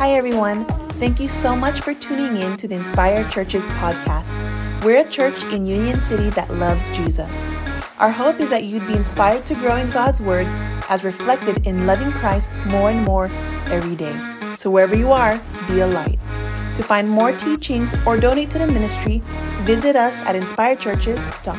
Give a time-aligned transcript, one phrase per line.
[0.00, 0.64] Hi, everyone.
[0.98, 4.34] Thank you so much for tuning in to the Inspire Churches podcast.
[4.82, 7.50] We're a church in Union City that loves Jesus.
[7.98, 10.46] Our hope is that you'd be inspired to grow in God's Word
[10.88, 13.26] as reflected in loving Christ more and more
[13.68, 14.18] every day.
[14.54, 16.18] So, wherever you are, be a light.
[16.76, 19.20] To find more teachings or donate to the ministry,
[19.64, 21.58] visit us at inspirechurches.com.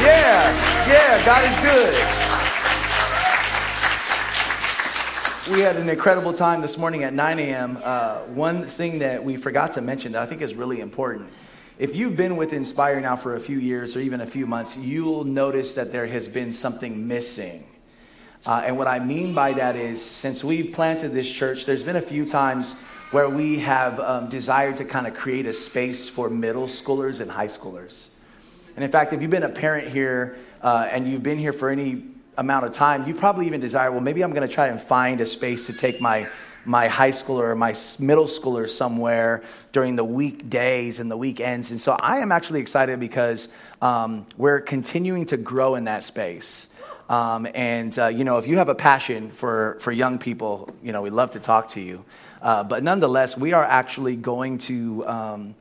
[0.00, 2.27] Yeah, yeah, God is good.
[5.50, 7.78] We had an incredible time this morning at 9 a.m.
[7.82, 11.30] Uh, one thing that we forgot to mention that I think is really important.
[11.78, 14.76] If you've been with Inspire now for a few years or even a few months,
[14.76, 17.64] you'll notice that there has been something missing.
[18.44, 21.96] Uh, and what I mean by that is, since we planted this church, there's been
[21.96, 26.28] a few times where we have um, desired to kind of create a space for
[26.28, 28.10] middle schoolers and high schoolers.
[28.76, 31.70] And in fact, if you've been a parent here uh, and you've been here for
[31.70, 32.02] any
[32.38, 35.20] amount of time, you probably even desire, well, maybe I'm going to try and find
[35.20, 36.28] a space to take my
[36.64, 41.70] my high schooler or my middle schooler somewhere during the weekdays and the weekends.
[41.70, 43.48] And so I am actually excited because
[43.80, 46.68] um, we're continuing to grow in that space.
[47.08, 50.92] Um, and, uh, you know, if you have a passion for, for young people, you
[50.92, 52.04] know, we'd love to talk to you.
[52.42, 55.06] Uh, but nonetheless, we are actually going to.
[55.06, 55.54] Um,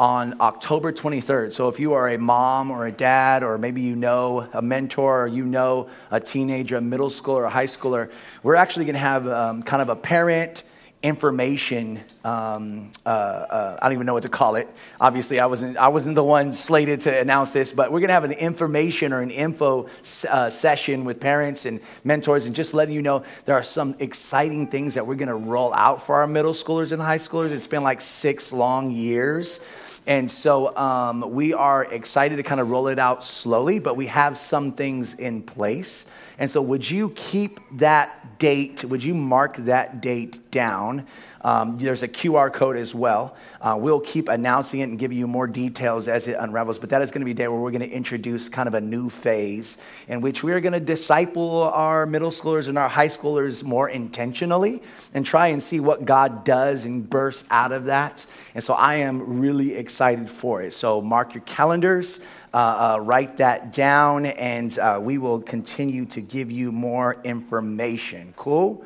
[0.00, 1.52] on October 23rd.
[1.52, 5.24] So if you are a mom or a dad, or maybe you know a mentor,
[5.24, 8.10] or you know a teenager, a middle schooler, a high schooler,
[8.42, 10.64] we're actually going to have um, kind of a parent
[11.02, 12.00] information.
[12.24, 14.68] Um, uh, uh, I don't even know what to call it.
[14.98, 15.76] Obviously, I wasn't.
[15.76, 19.12] I wasn't the one slated to announce this, but we're going to have an information
[19.12, 19.86] or an info
[20.30, 24.68] uh, session with parents and mentors, and just letting you know there are some exciting
[24.68, 27.50] things that we're going to roll out for our middle schoolers and high schoolers.
[27.50, 29.60] It's been like six long years.
[30.06, 34.06] And so um, we are excited to kind of roll it out slowly, but we
[34.06, 36.06] have some things in place.
[36.40, 38.82] And so, would you keep that date?
[38.82, 41.06] Would you mark that date down?
[41.42, 43.36] Um, there's a QR code as well.
[43.60, 47.02] Uh, we'll keep announcing it and give you more details as it unravels, but that
[47.02, 49.08] is going to be a day where we're going to introduce kind of a new
[49.08, 49.78] phase
[50.08, 53.88] in which we are going to disciple our middle schoolers and our high schoolers more
[53.88, 54.82] intentionally
[55.14, 58.26] and try and see what God does and bursts out of that.
[58.54, 60.72] And so I am really excited for it.
[60.72, 62.20] So mark your calendars.
[62.52, 68.34] Uh, uh, write that down, and uh, we will continue to give you more information.
[68.36, 68.84] Cool?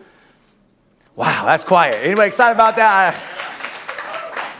[1.16, 2.04] Wow, that's quiet.
[2.04, 3.14] Anybody excited about that?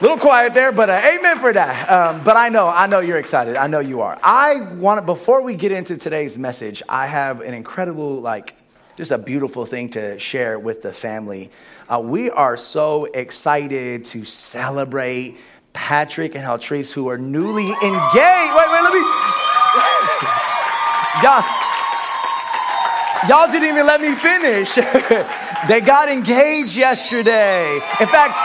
[0.00, 1.90] A little quiet there, but uh, amen for that.
[1.90, 3.56] Um, but I know, I know you're excited.
[3.56, 4.18] I know you are.
[4.22, 8.56] I want to, before we get into today's message, I have an incredible, like,
[8.96, 11.50] just a beautiful thing to share with the family.
[11.88, 15.36] Uh, we are so excited to celebrate
[15.74, 17.84] Patrick and Haltrice, who are newly engaged.
[17.84, 19.00] Wait, wait, let me.
[21.22, 21.44] y'all,
[23.28, 24.74] y'all didn't even let me finish.
[25.68, 27.74] they got engaged yesterday.
[28.00, 28.38] In fact,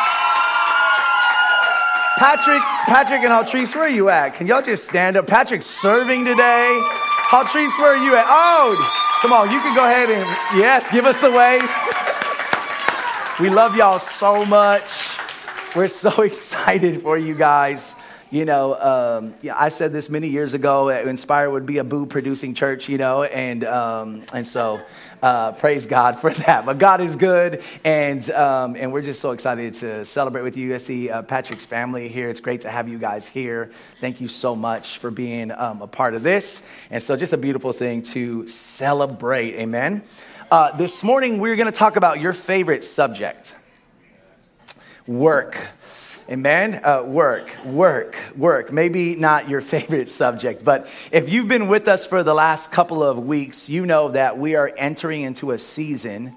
[2.17, 4.33] Patrick, Patrick and Haltrice, where are you at?
[4.33, 5.27] Can y'all just stand up?
[5.27, 6.81] Patrick's serving today.
[7.29, 8.25] Haltrice, where are you at?
[8.27, 8.75] Oh,
[9.21, 10.27] come on, you can go ahead and,
[10.59, 11.61] yes, give us the way.
[13.39, 15.08] we love y'all so much.
[15.75, 17.95] We're so excited for you guys.
[18.31, 20.89] You know, um, yeah, I said this many years ago.
[20.89, 24.81] Inspire would be a boo producing church, you know, and um, and so
[25.21, 26.65] uh, praise God for that.
[26.65, 30.73] But God is good, and um, and we're just so excited to celebrate with you.
[30.73, 32.29] I see uh, Patrick's family here.
[32.29, 33.69] It's great to have you guys here.
[33.99, 37.37] Thank you so much for being um, a part of this, and so just a
[37.37, 39.53] beautiful thing to celebrate.
[39.53, 40.03] Amen.
[40.49, 43.55] Uh, this morning we're going to talk about your favorite subject
[45.09, 45.57] work.
[46.29, 46.81] Amen.
[46.83, 48.71] Uh, work, work, work.
[48.71, 53.01] Maybe not your favorite subject, but if you've been with us for the last couple
[53.01, 56.35] of weeks, you know that we are entering into a season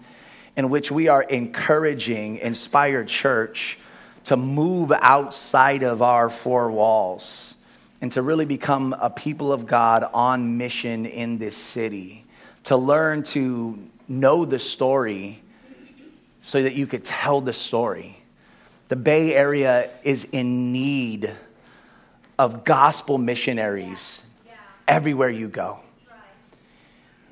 [0.56, 3.78] in which we are encouraging Inspired Church
[4.24, 7.54] to move outside of our four walls
[8.00, 12.24] and to really become a people of God on mission in this city,
[12.64, 13.78] to learn to
[14.08, 15.42] know the story
[16.40, 18.21] so that you could tell the story
[18.88, 21.30] the Bay Area is in need
[22.38, 24.24] of gospel missionaries
[24.88, 25.80] everywhere you go.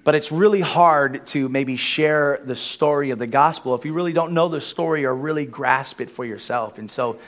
[0.02, 4.14] But it's really hard to maybe share the story of the gospel if you really
[4.14, 6.79] don't know the story or really grasp it for yourself.
[6.79, 7.19] And so,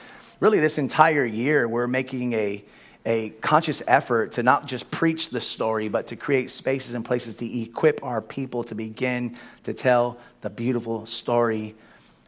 [0.41, 2.65] really, this entire year, we're making a,
[3.05, 7.37] a conscious effort to not just preach the story, but to create spaces and places
[7.37, 11.75] to equip our people to begin to tell the beautiful story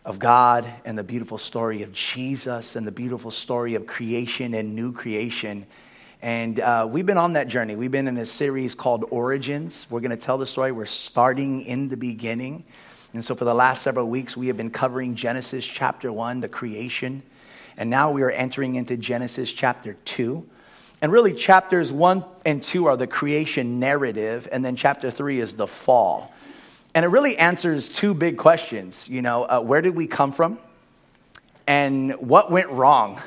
[0.05, 4.75] of God and the beautiful story of Jesus and the beautiful story of creation and
[4.75, 5.67] new creation.
[6.21, 7.75] And uh, we've been on that journey.
[7.75, 9.87] We've been in a series called Origins.
[9.91, 10.73] We're going to tell the story.
[10.73, 12.65] We're starting in the beginning.
[13.15, 16.49] And so, for the last several weeks, we have been covering Genesis chapter one, the
[16.49, 17.23] creation.
[17.77, 20.49] And now we are entering into Genesis chapter two.
[21.01, 25.55] And really, chapters one and two are the creation narrative, and then chapter three is
[25.55, 26.34] the fall.
[26.94, 29.08] And it really answers two big questions.
[29.08, 30.58] You know, uh, where did we come from?
[31.67, 33.20] And what went wrong?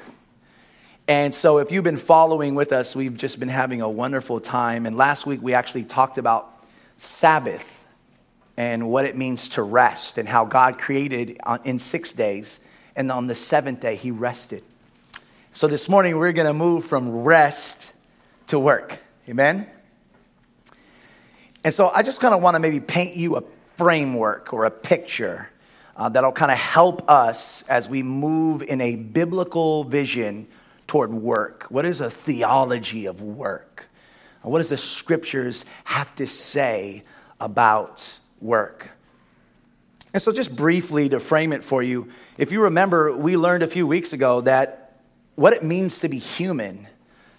[1.09, 4.85] And so, if you've been following with us, we've just been having a wonderful time.
[4.85, 6.49] And last week, we actually talked about
[6.97, 7.85] Sabbath
[8.55, 12.59] and what it means to rest and how God created in six days.
[12.95, 14.63] And on the seventh day, He rested.
[15.51, 17.91] So, this morning, we're going to move from rest
[18.47, 18.99] to work.
[19.27, 19.67] Amen?
[21.63, 23.43] And so, I just kind of want to maybe paint you a
[23.77, 25.50] framework or a picture
[25.95, 30.47] uh, that'll kind of help us as we move in a biblical vision
[30.88, 31.63] toward work?
[31.69, 33.88] What is a theology of work?
[34.41, 37.03] What does the scriptures have to say
[37.39, 38.91] about work?
[40.13, 43.68] And so, just briefly to frame it for you, if you remember, we learned a
[43.68, 45.00] few weeks ago that
[45.35, 46.88] what it means to be human,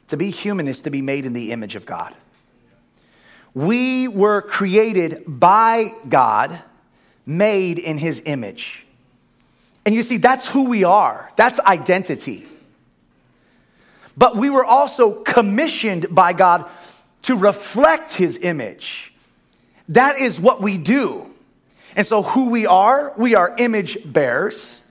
[0.09, 2.15] to be human is to be made in the image of God.
[3.55, 6.61] We were created by God,
[7.27, 8.87] made in his image.
[9.85, 12.47] And you see, that's who we are, that's identity
[14.19, 16.69] but we were also commissioned by God
[17.23, 19.13] to reflect his image.
[19.91, 21.25] That is what we do.
[21.95, 24.83] And so, who we are, we are image bearers.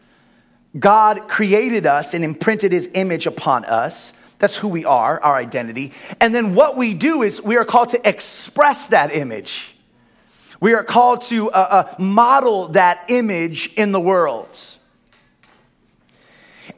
[0.80, 4.13] God created us and imprinted his image upon us.
[4.39, 5.93] That's who we are, our identity.
[6.19, 9.75] And then what we do is we are called to express that image.
[10.59, 14.59] We are called to uh, uh, model that image in the world.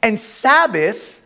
[0.02, 1.20] And Sabbath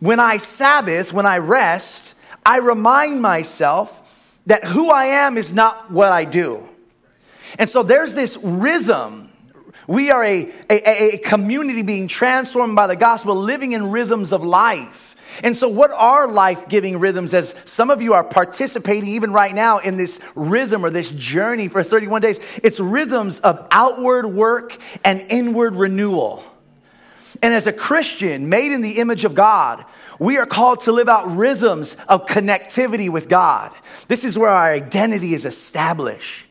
[0.00, 2.14] when I Sabbath, when I rest,
[2.44, 6.66] I remind myself that who I am is not what I do.
[7.58, 9.28] And so there's this rhythm.
[9.86, 14.42] We are a, a, a community being transformed by the gospel, living in rhythms of
[14.42, 15.09] life.
[15.42, 17.34] And so, what are life giving rhythms?
[17.34, 21.68] As some of you are participating even right now in this rhythm or this journey
[21.68, 26.44] for 31 days, it's rhythms of outward work and inward renewal.
[27.42, 29.84] And as a Christian made in the image of God,
[30.18, 33.72] we are called to live out rhythms of connectivity with God.
[34.08, 36.46] This is where our identity is established.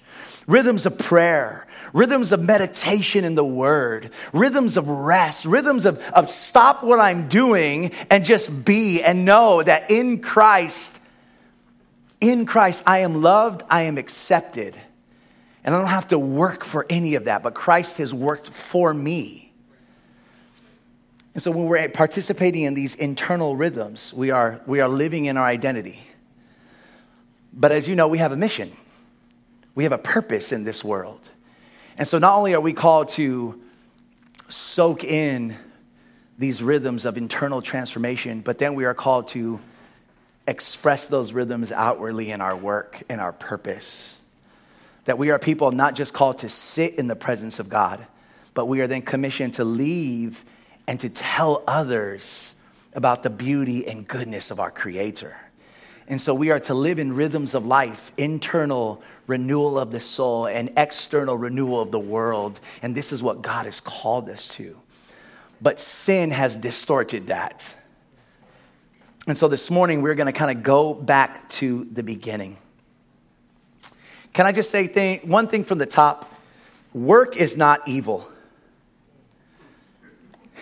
[0.47, 6.30] Rhythms of prayer, rhythms of meditation in the word, rhythms of rest, rhythms of, of
[6.30, 11.00] stop what I'm doing and just be and know that in Christ,
[12.21, 14.75] in Christ, I am loved, I am accepted.
[15.63, 18.94] And I don't have to work for any of that, but Christ has worked for
[18.94, 19.51] me.
[21.33, 25.38] And so when we're participating in these internal rhythms, we are, we are living in
[25.38, 26.00] our identity.
[27.53, 28.71] But as you know, we have a mission,
[29.75, 31.21] we have a purpose in this world.
[32.00, 33.62] And so not only are we called to
[34.48, 35.54] soak in
[36.38, 39.60] these rhythms of internal transformation, but then we are called to
[40.48, 44.22] express those rhythms outwardly in our work, in our purpose.
[45.04, 48.07] That we are people not just called to sit in the presence of God,
[48.54, 50.46] but we are then commissioned to leave
[50.88, 52.56] and to tell others
[52.94, 55.36] about the beauty and goodness of our Creator.
[56.10, 60.48] And so we are to live in rhythms of life, internal renewal of the soul
[60.48, 62.60] and external renewal of the world.
[62.82, 64.75] And this is what God has called us to.
[65.62, 67.75] But sin has distorted that.
[69.28, 72.58] And so this morning we're going to kind of go back to the beginning.
[74.34, 76.34] Can I just say thing, one thing from the top?
[76.92, 78.28] Work is not evil.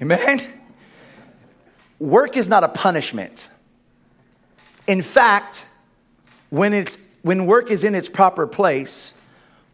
[0.00, 0.59] Amen?
[2.00, 3.48] Work is not a punishment.
[4.88, 5.66] In fact,
[6.48, 9.14] when, it's, when work is in its proper place,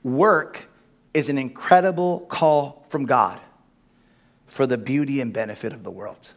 [0.03, 0.65] work
[1.15, 3.41] is an incredible call from God
[4.47, 6.35] for the beauty and benefit of the world.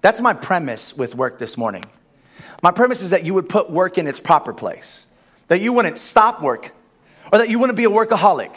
[0.00, 1.84] That's my premise with work this morning.
[2.62, 5.06] My premise is that you would put work in its proper place,
[5.48, 6.72] that you wouldn't stop work,
[7.30, 8.56] or that you wouldn't be a workaholic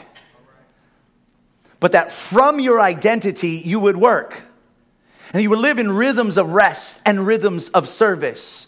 [1.84, 4.42] but that from your identity you would work.
[5.34, 8.68] And you would live in rhythms of rest and rhythms of service.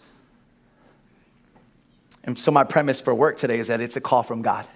[2.24, 4.68] And so, my premise for work today is that it's a call from God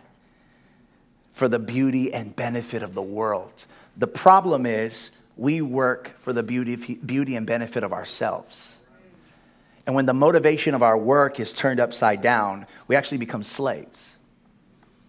[1.32, 3.66] for the beauty and benefit of the world.
[3.98, 8.82] The problem is, we work for the beauty, beauty and benefit of ourselves.
[9.88, 14.18] And when the motivation of our work is turned upside down, we actually become slaves.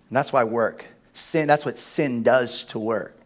[0.08, 3.19] And that's why work, sin, that's what sin does to work.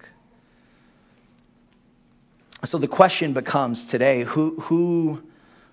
[2.64, 5.22] So the question becomes today who, who,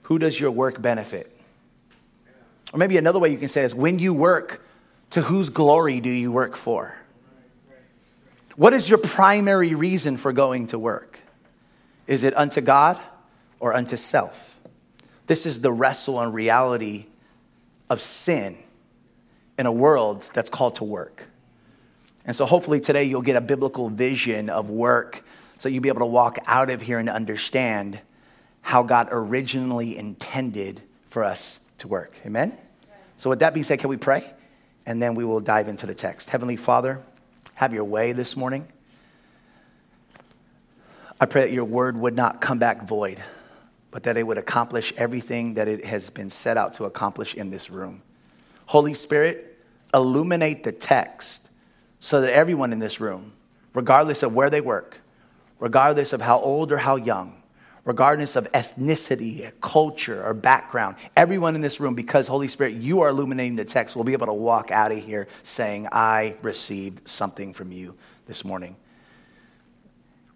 [0.03, 1.35] who does your work benefit?
[2.73, 4.65] Or maybe another way you can say is when you work,
[5.11, 6.95] to whose glory do you work for?
[8.55, 11.21] What is your primary reason for going to work?
[12.07, 12.99] Is it unto God
[13.59, 14.59] or unto self?
[15.27, 17.05] This is the wrestle and reality
[17.89, 18.57] of sin
[19.57, 21.27] in a world that's called to work.
[22.25, 25.23] And so hopefully today you'll get a biblical vision of work
[25.61, 28.01] so you'll be able to walk out of here and understand
[28.63, 32.17] how God originally intended for us to work.
[32.25, 32.57] Amen?
[33.15, 34.27] So, with that being said, can we pray?
[34.87, 36.31] And then we will dive into the text.
[36.31, 37.03] Heavenly Father,
[37.53, 38.65] have your way this morning.
[41.19, 43.23] I pray that your word would not come back void,
[43.91, 47.51] but that it would accomplish everything that it has been set out to accomplish in
[47.51, 48.01] this room.
[48.65, 49.59] Holy Spirit,
[49.93, 51.51] illuminate the text
[51.99, 53.33] so that everyone in this room,
[53.75, 55.00] regardless of where they work,
[55.61, 57.41] regardless of how old or how young,
[57.85, 63.09] regardless of ethnicity, culture, or background, everyone in this room, because Holy Spirit, you are
[63.09, 67.53] illuminating the text, will be able to walk out of here saying, I received something
[67.53, 68.75] from you this morning.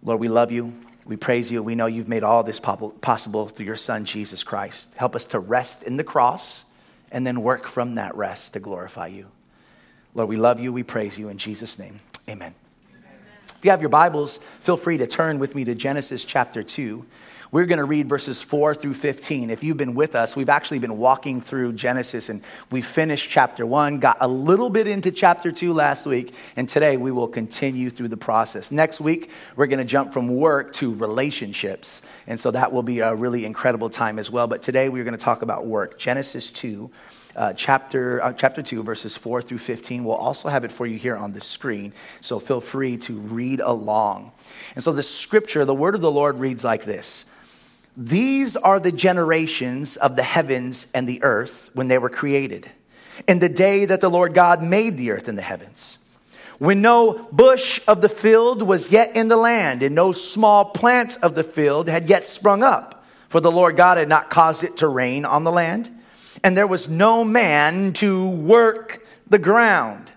[0.02, 0.72] Lord, we love you.
[1.04, 1.60] We praise you.
[1.60, 4.94] We know you've made all this possible through your Son, Jesus Christ.
[4.94, 6.66] Help us to rest in the cross
[7.10, 9.26] and then work from that rest to glorify you.
[10.14, 10.72] Lord, we love you.
[10.72, 11.28] We praise you.
[11.28, 12.54] In Jesus' name, amen.
[13.56, 17.06] If you have your Bibles, feel free to turn with me to Genesis chapter 2.
[17.50, 19.48] We're going to read verses 4 through 15.
[19.48, 23.64] If you've been with us, we've actually been walking through Genesis and we finished chapter
[23.64, 27.88] 1, got a little bit into chapter 2 last week, and today we will continue
[27.88, 28.70] through the process.
[28.70, 33.00] Next week, we're going to jump from work to relationships, and so that will be
[33.00, 34.46] a really incredible time as well.
[34.46, 35.98] But today we're going to talk about work.
[35.98, 36.90] Genesis 2.
[37.36, 40.04] Uh, chapter, uh, chapter 2, verses 4 through 15.
[40.04, 43.60] We'll also have it for you here on the screen, so feel free to read
[43.60, 44.32] along.
[44.74, 47.26] And so the scripture, the word of the Lord reads like this
[47.96, 52.70] these are the generations of the heavens and the earth when they were created,
[53.26, 55.98] in the day that the Lord God made the earth and the heavens.
[56.58, 61.18] When no bush of the field was yet in the land, and no small plant
[61.22, 64.78] of the field had yet sprung up, for the Lord God had not caused it
[64.78, 65.90] to rain on the land,
[66.42, 70.10] and there was no man to work the ground.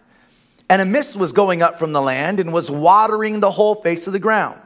[0.69, 4.05] And a mist was going up from the land and was watering the whole face
[4.07, 4.59] of the ground.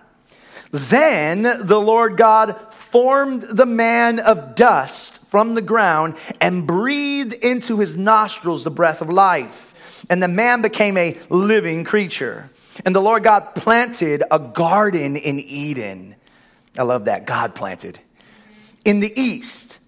[0.72, 7.79] Then the Lord God formed the man of dust from the ground and breathed into
[7.79, 10.05] his nostrils the breath of life.
[10.10, 12.50] And the man became a living creature.
[12.86, 16.15] And the Lord God planted a garden in Eden.
[16.77, 17.25] I love that.
[17.25, 18.00] God planted
[18.83, 19.79] in the east.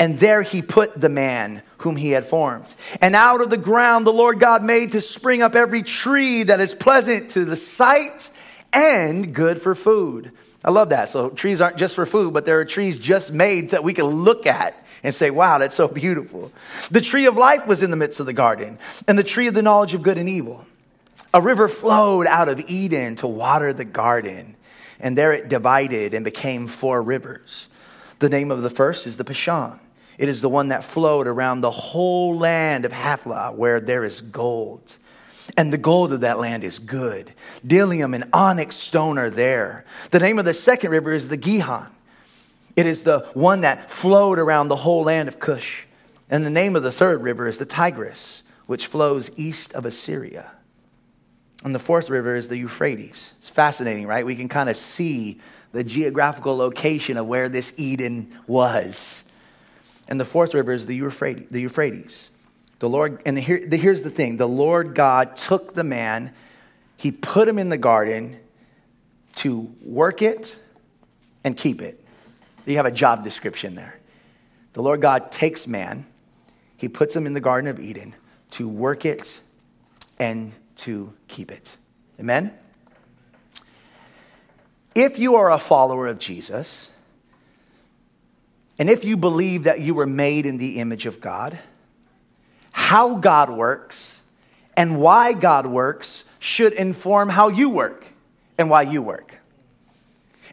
[0.00, 2.72] And there he put the man whom he had formed.
[3.00, 6.60] And out of the ground the Lord God made to spring up every tree that
[6.60, 8.30] is pleasant to the sight
[8.72, 10.32] and good for food.
[10.64, 11.08] I love that.
[11.08, 14.06] So trees aren't just for food, but there are trees just made that we can
[14.06, 16.52] look at and say, wow, that's so beautiful.
[16.90, 19.54] The tree of life was in the midst of the garden, and the tree of
[19.54, 20.66] the knowledge of good and evil.
[21.32, 24.56] A river flowed out of Eden to water the garden,
[24.98, 27.68] and there it divided and became four rivers.
[28.18, 29.78] The name of the first is the Pishon.
[30.18, 34.20] It is the one that flowed around the whole land of Havilah, where there is
[34.20, 34.98] gold
[35.56, 37.32] and the gold of that land is good.
[37.66, 39.84] Bdellium and onyx stone are there.
[40.10, 41.90] The name of the second river is the Gihon.
[42.76, 45.86] It is the one that flowed around the whole land of Cush.
[46.30, 50.52] And the name of the third river is the Tigris, which flows east of Assyria.
[51.64, 53.34] And the fourth river is the Euphrates.
[53.38, 54.24] It's fascinating, right?
[54.24, 55.40] We can kind of see
[55.72, 59.24] the geographical location of where this Eden was.
[60.08, 61.48] And the fourth river is the Euphrates.
[61.50, 62.30] The Euphrates.
[62.78, 66.32] The Lord, and here, here's the thing the Lord God took the man,
[66.96, 68.38] he put him in the garden
[69.36, 70.58] to work it
[71.44, 72.04] and keep it.
[72.66, 73.98] You have a job description there.
[74.74, 76.06] The Lord God takes man,
[76.76, 78.14] he puts him in the Garden of Eden
[78.50, 79.40] to work it
[80.18, 81.76] and to keep it.
[82.20, 82.52] Amen?
[84.94, 86.90] If you are a follower of Jesus,
[88.78, 91.58] and if you believe that you were made in the image of God,
[92.70, 94.22] how God works
[94.76, 98.06] and why God works should inform how you work
[98.56, 99.40] and why you work.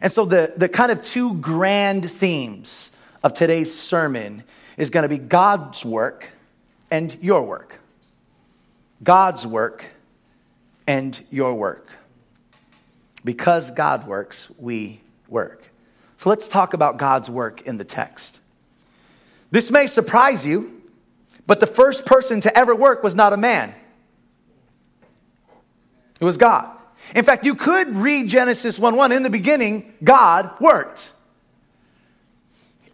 [0.02, 4.42] And so, the, the kind of two grand themes of today's sermon
[4.76, 6.30] is going to be God's work
[6.90, 7.80] and your work.
[9.02, 9.86] God's work
[10.86, 11.90] and your work.
[13.24, 15.70] Because God works, we work.
[16.16, 18.40] So let's talk about God's work in the text.
[19.50, 20.76] This may surprise you
[21.46, 23.72] but the first person to ever work was not a man,
[26.20, 26.72] it was God.
[27.14, 29.12] In fact, you could read Genesis 1 1.
[29.12, 31.12] In the beginning, God worked.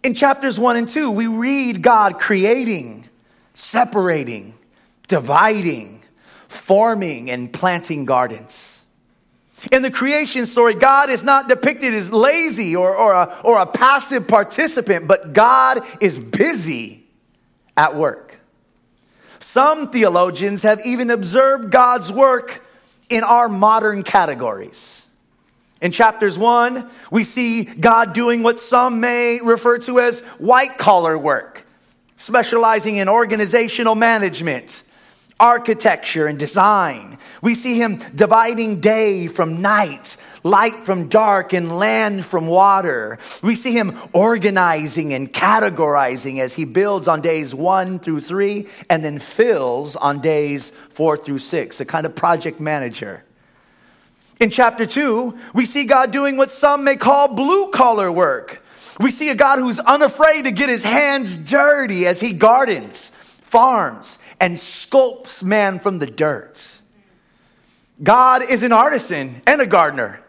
[0.03, 3.05] In chapters 1 and 2, we read God creating,
[3.53, 4.53] separating,
[5.07, 6.03] dividing,
[6.47, 8.82] forming, and planting gardens.
[9.71, 13.65] In the creation story, God is not depicted as lazy or, or, a, or a
[13.65, 17.05] passive participant, but God is busy
[17.77, 18.39] at work.
[19.39, 22.63] Some theologians have even observed God's work
[23.09, 25.07] in our modern categories.
[25.81, 31.17] In chapters one, we see God doing what some may refer to as white collar
[31.17, 31.65] work,
[32.15, 34.83] specializing in organizational management,
[35.39, 37.17] architecture, and design.
[37.41, 43.19] We see him dividing day from night, light from dark, and land from water.
[43.41, 49.03] We see him organizing and categorizing as he builds on days one through three and
[49.03, 53.23] then fills on days four through six, a kind of project manager.
[54.39, 58.61] In chapter 2, we see God doing what some may call blue collar work.
[58.99, 64.19] We see a God who's unafraid to get his hands dirty as he gardens, farms,
[64.43, 66.81] and sculpts man from the dirt.
[68.03, 70.19] God is an artisan and a gardener.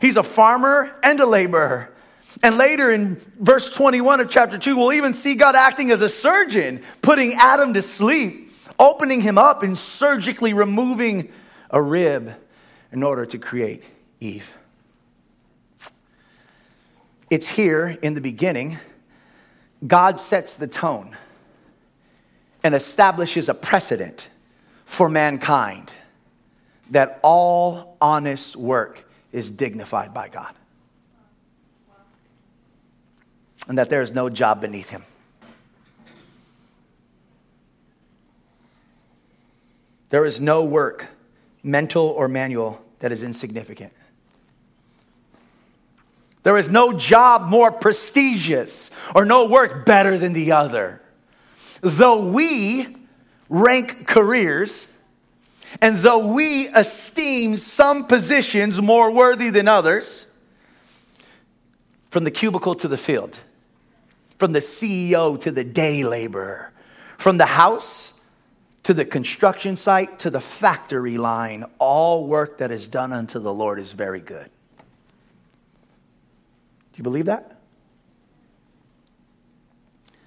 [0.00, 1.94] He's a farmer and a laborer.
[2.42, 6.08] And later in verse 21 of chapter 2, we'll even see God acting as a
[6.08, 11.30] surgeon, putting Adam to sleep, opening him up, and surgically removing
[11.70, 12.34] a rib
[12.90, 13.84] in order to create
[14.18, 14.58] Eve.
[17.30, 18.78] It's here in the beginning,
[19.86, 21.16] God sets the tone
[22.62, 24.28] and establishes a precedent
[24.84, 25.92] for mankind
[26.90, 30.54] that all honest work is dignified by God.
[33.68, 35.04] And that there is no job beneath him.
[40.08, 41.06] There is no work
[41.62, 43.92] mental or manual, that is insignificant.
[46.42, 51.02] There is no job more prestigious or no work better than the other.
[51.80, 52.96] Though we
[53.48, 54.92] rank careers,
[55.80, 60.26] and though we esteem some positions more worthy than others,
[62.10, 63.38] from the cubicle to the field,
[64.38, 66.72] from the CEO to the day laborer,
[67.16, 68.20] from the house
[68.82, 73.52] to the construction site, to the factory line, all work that is done unto the
[73.52, 74.50] Lord is very good.
[76.92, 77.60] Do you believe that?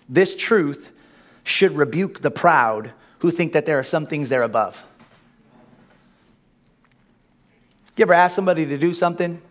[0.08, 0.94] This truth
[1.44, 4.86] should rebuke the proud who think that there are some things they're above.
[7.96, 9.42] You ever ask somebody to do something?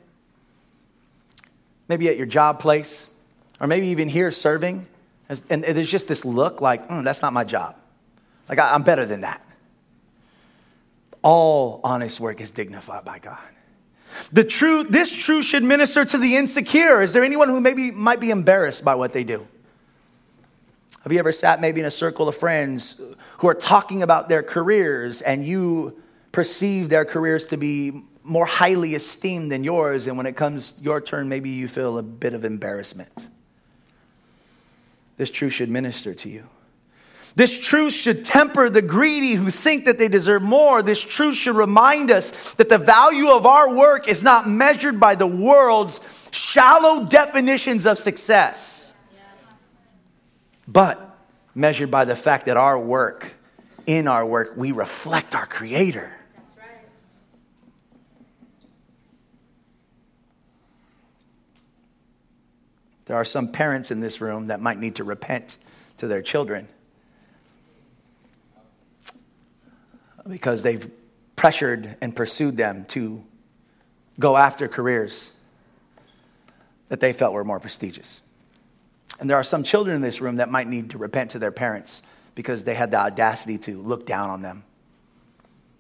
[1.89, 3.13] Maybe at your job place,
[3.61, 4.87] or maybe even here serving,
[5.49, 7.77] and there's just this look like, mm, that's not my job.
[8.49, 9.41] Like, I'm better than that.
[11.23, 13.39] All honest work is dignified by God.
[14.33, 17.01] The truth, this truth should minister to the insecure.
[17.01, 19.47] Is there anyone who maybe might be embarrassed by what they do?
[21.03, 23.01] Have you ever sat maybe in a circle of friends
[23.39, 28.95] who are talking about their careers and you perceive their careers to be more highly
[28.95, 32.45] esteemed than yours, and when it comes your turn, maybe you feel a bit of
[32.45, 33.29] embarrassment?
[35.17, 36.49] This truth should minister to you.
[37.35, 40.83] This truth should temper the greedy who think that they deserve more.
[40.83, 45.15] This truth should remind us that the value of our work is not measured by
[45.15, 48.82] the world's shallow definitions of success,
[50.67, 51.19] but
[51.55, 53.35] measured by the fact that our work,
[53.87, 56.17] in our work, we reflect our Creator.
[63.07, 65.57] There are some parents in this room that might need to repent
[65.99, 66.69] to their children
[70.29, 70.89] because they've
[71.37, 73.23] pressured and pursued them to
[74.19, 75.35] go after careers
[76.89, 78.23] that they felt were more prestigious.
[79.23, 81.53] And there are some children in this room that might need to repent to their
[81.53, 82.03] parents
[82.35, 84.65] because they had the audacity to look down on them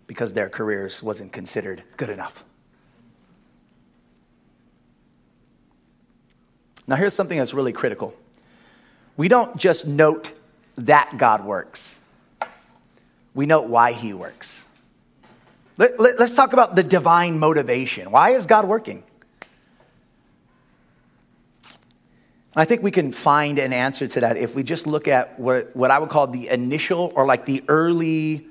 [0.07, 2.44] because their careers wasn't considered good enough.
[6.87, 8.14] Now, here's something that's really critical.
[9.16, 10.33] We don't just note
[10.76, 11.98] that God works
[13.35, 14.68] we note why he works.
[15.78, 18.11] Let, us let, talk about the divine motivation.
[18.11, 19.02] Why is God working?
[22.55, 25.75] I think we can find an answer to that if we just look at what,
[25.75, 28.47] what I would call the initial or like the early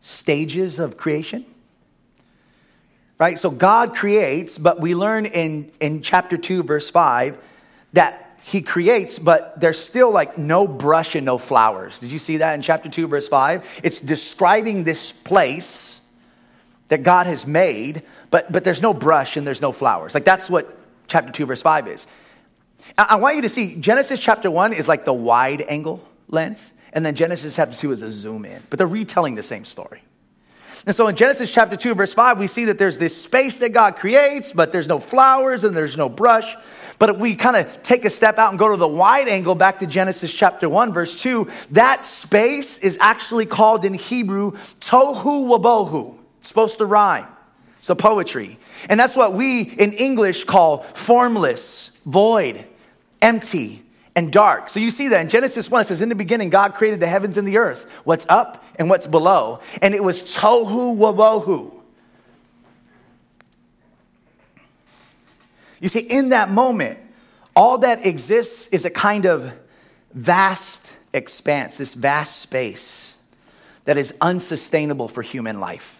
[0.00, 1.44] stages of creation.
[3.18, 3.38] Right?
[3.38, 7.38] So God creates, but we learn in, in chapter 2, verse 5,
[7.92, 11.98] that he creates, but there's still like no brush and no flowers.
[11.98, 13.80] Did you see that in chapter 2, verse 5?
[13.82, 16.00] It's describing this place
[16.88, 20.14] that God has made, but, but there's no brush and there's no flowers.
[20.14, 22.06] Like that's what chapter 2, verse 5 is.
[22.98, 27.04] I, want you to see Genesis chapter 1 is like the wide angle lens, and
[27.04, 30.02] then Genesis chapter 2 is a zoom in, but they're retelling the same story.
[30.86, 33.72] And so in Genesis chapter 2, verse 5, we see that there's this space that
[33.72, 36.54] God creates, but there's no flowers and there's no brush.
[36.98, 39.56] But if we kind of take a step out and go to the wide angle
[39.56, 45.48] back to Genesis chapter 1, verse 2, that space is actually called in Hebrew tohu
[45.48, 46.16] wabohu.
[46.38, 47.26] It's supposed to rhyme.
[47.80, 48.58] So poetry.
[48.88, 52.64] And that's what we in English call formless, void,
[53.26, 53.82] empty,
[54.14, 54.68] and dark.
[54.70, 57.06] So you see that in Genesis 1, it says, In the beginning, God created the
[57.06, 59.60] heavens and the earth, what's up and what's below.
[59.82, 61.74] And it was tohu wabohu.
[65.80, 66.98] You see, in that moment,
[67.54, 69.52] all that exists is a kind of
[70.14, 73.18] vast expanse, this vast space
[73.84, 75.95] that is unsustainable for human life.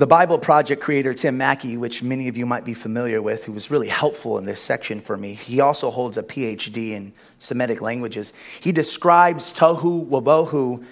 [0.00, 3.52] The Bible Project creator Tim Mackie, which many of you might be familiar with, who
[3.52, 7.82] was really helpful in this section for me, he also holds a PhD in Semitic
[7.82, 8.32] languages.
[8.60, 10.82] He describes tohu wabohu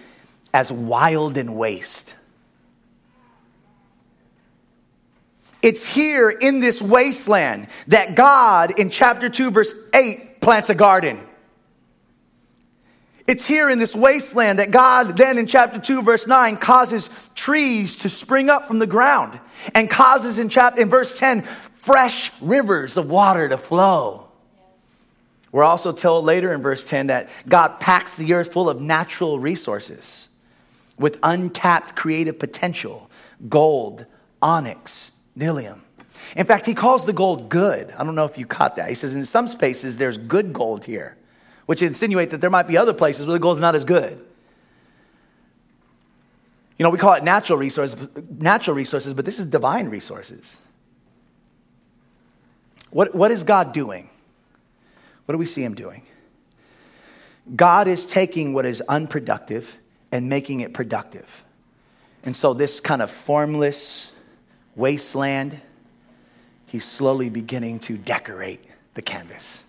[0.53, 2.17] as wild and waste.
[5.63, 11.19] It's here in this wasteland that God, in chapter 2, verse 8, plants a garden.
[13.29, 17.97] It's here in this wasteland that God, then in chapter 2, verse 9, causes trees
[17.97, 19.39] to spring up from the ground
[19.75, 24.29] and causes in, chapter, in verse 10 fresh rivers of water to flow.
[25.53, 29.39] We're also told later in verse 10 that God packs the earth full of natural
[29.39, 30.31] resources
[30.99, 33.11] with untapped creative potential
[33.47, 34.07] gold,
[34.41, 35.81] onyx, Bdellium.
[36.35, 37.93] In fact, he calls the gold good.
[37.93, 38.89] I don't know if you caught that.
[38.89, 41.18] He says in some spaces there's good gold here,
[41.69, 44.19] which insinuate that there might be other places where the gold's not as good.
[46.79, 50.63] You know, we call it natural resources, natural resources, but this is divine resources.
[52.89, 54.09] What, what is God doing?
[55.27, 56.05] What do we see him doing?
[57.55, 59.77] God is taking what is unproductive
[60.11, 61.45] and making it productive.
[62.25, 64.17] And so, this kind of formless,
[64.75, 65.61] wasteland,
[66.65, 69.68] he's slowly beginning to decorate the canvas.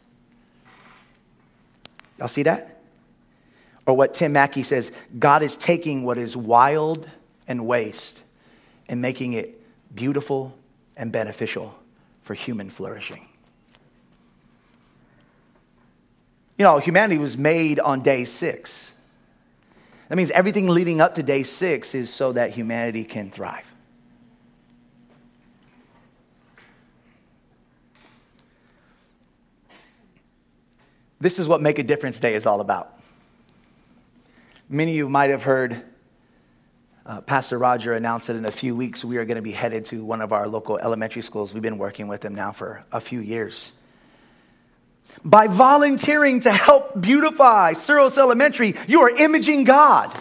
[2.20, 2.82] Y'all see that?
[3.86, 7.10] Or what Tim Mackie says God is taking what is wild
[7.48, 8.24] and waste
[8.88, 9.60] and making it
[9.96, 10.56] beautiful
[10.96, 11.74] and beneficial
[12.22, 13.28] for human flourishing.
[16.58, 18.94] You know, humanity was made on day six.
[20.10, 23.72] That means everything leading up to day six is so that humanity can thrive.
[31.22, 32.94] This is what Make a Difference Day is all about.
[34.70, 35.84] Many of you might have heard
[37.06, 39.86] uh, Pastor Roger announce that in a few weeks we are going to be headed
[39.86, 41.54] to one of our local elementary schools.
[41.54, 43.74] We've been working with them now for a few years.
[45.26, 50.16] By volunteering to help beautify Syros Elementary, you are imaging God.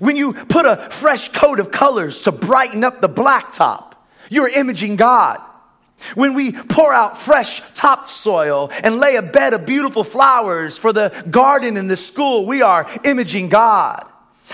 [0.00, 3.94] When you put a fresh coat of colors to brighten up the blacktop,
[4.28, 5.40] you're imaging God.
[6.14, 11.08] When we pour out fresh topsoil and lay a bed of beautiful flowers for the
[11.30, 14.06] garden in the school, we are imaging God.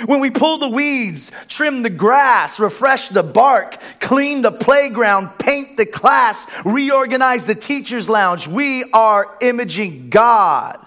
[0.06, 5.76] When we pull the weeds, trim the grass, refresh the bark, clean the playground, paint
[5.76, 10.84] the class, reorganize the teacher's lounge, we are imaging God.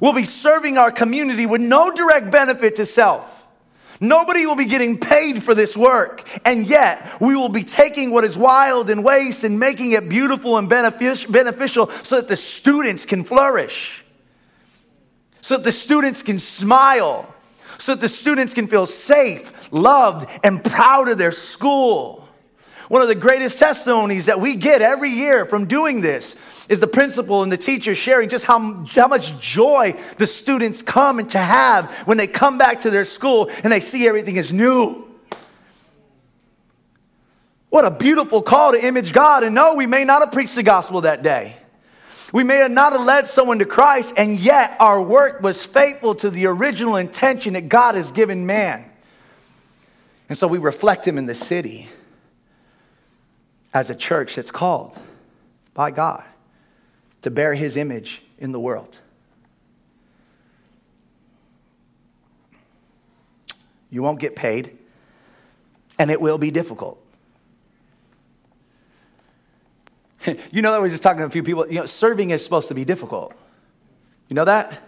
[0.00, 3.45] We'll be serving our community with no direct benefit to self.
[4.00, 6.22] Nobody will be getting paid for this work.
[6.44, 10.58] And yet, we will be taking what is wild and waste and making it beautiful
[10.58, 14.04] and beneficial so that the students can flourish,
[15.40, 17.32] so that the students can smile,
[17.78, 22.25] so that the students can feel safe, loved, and proud of their school.
[22.88, 26.86] One of the greatest testimonies that we get every year from doing this is the
[26.86, 31.90] principal and the teacher sharing just how, how much joy the students come to have
[32.06, 35.04] when they come back to their school and they see everything is new.
[37.70, 39.42] What a beautiful call to image God.
[39.42, 41.56] And no, we may not have preached the gospel that day.
[42.32, 46.14] We may have not have led someone to Christ, and yet our work was faithful
[46.16, 48.84] to the original intention that God has given man.
[50.28, 51.88] And so we reflect him in the city
[53.76, 54.98] as a church that's called
[55.74, 56.24] by God
[57.20, 59.00] to bear his image in the world.
[63.90, 64.78] You won't get paid,
[65.98, 66.98] and it will be difficult.
[70.50, 71.68] you know that we are just talking to a few people.
[71.68, 73.34] You know, serving is supposed to be difficult.
[74.30, 74.80] You know that?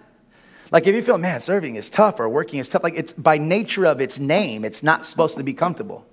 [0.72, 3.36] Like if you feel, man, serving is tough or working is tough, like it's by
[3.36, 6.06] nature of its name, it's not supposed to be comfortable.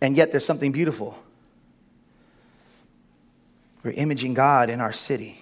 [0.00, 1.22] And yet there's something beautiful.
[3.82, 5.40] We're imaging God in our city.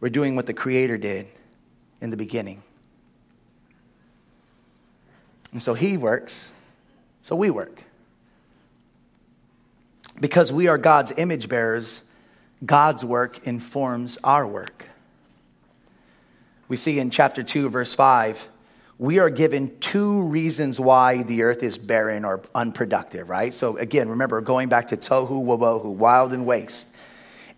[0.00, 1.26] We're doing what the Creator did
[2.00, 2.62] in the beginning.
[5.52, 6.52] And so He works,
[7.22, 7.82] so we work.
[10.20, 12.04] Because we are God's image bearers,
[12.64, 14.88] God's work informs our work.
[16.68, 18.48] We see in chapter 2, verse 5,
[18.98, 23.54] we are given two reasons why the earth is barren or unproductive, right?
[23.54, 26.88] So again, remember going back to tohu wabohu, wild and waste.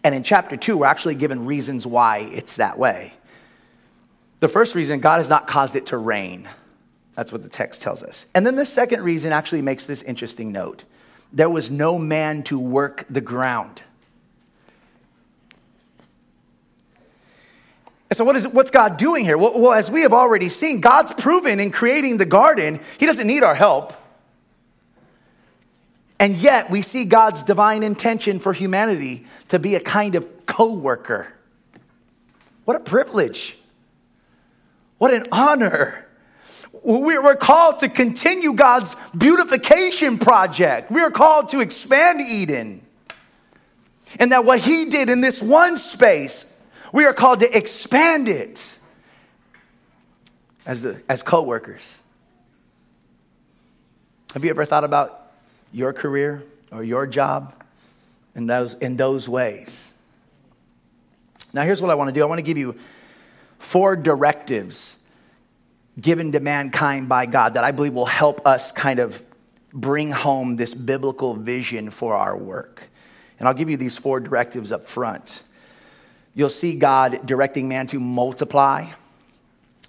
[0.04, 3.14] And in chapter 2, we're actually given reasons why it's that way.
[4.40, 6.48] The first reason, God has not caused it to rain.
[7.14, 8.26] That's what the text tells us.
[8.34, 10.84] And then the second reason actually makes this interesting note
[11.32, 13.82] there was no man to work the ground.
[18.10, 19.38] And so, what is, what's God doing here?
[19.38, 23.26] Well, well, as we have already seen, God's proven in creating the garden, He doesn't
[23.26, 23.92] need our help.
[26.18, 30.74] And yet, we see God's divine intention for humanity to be a kind of co
[30.74, 31.32] worker.
[32.64, 33.56] What a privilege!
[34.98, 36.06] What an honor!
[36.82, 40.90] We're called to continue God's beautification project.
[40.90, 42.82] We are called to expand Eden.
[44.18, 46.59] And that what He did in this one space,
[46.92, 48.78] we are called to expand it
[50.66, 52.02] as, the, as co workers.
[54.34, 55.32] Have you ever thought about
[55.72, 57.54] your career or your job
[58.34, 59.94] in those, in those ways?
[61.52, 62.76] Now, here's what I want to do I want to give you
[63.58, 65.02] four directives
[66.00, 69.22] given to mankind by God that I believe will help us kind of
[69.72, 72.88] bring home this biblical vision for our work.
[73.38, 75.42] And I'll give you these four directives up front.
[76.40, 78.86] You'll see God directing man to multiply.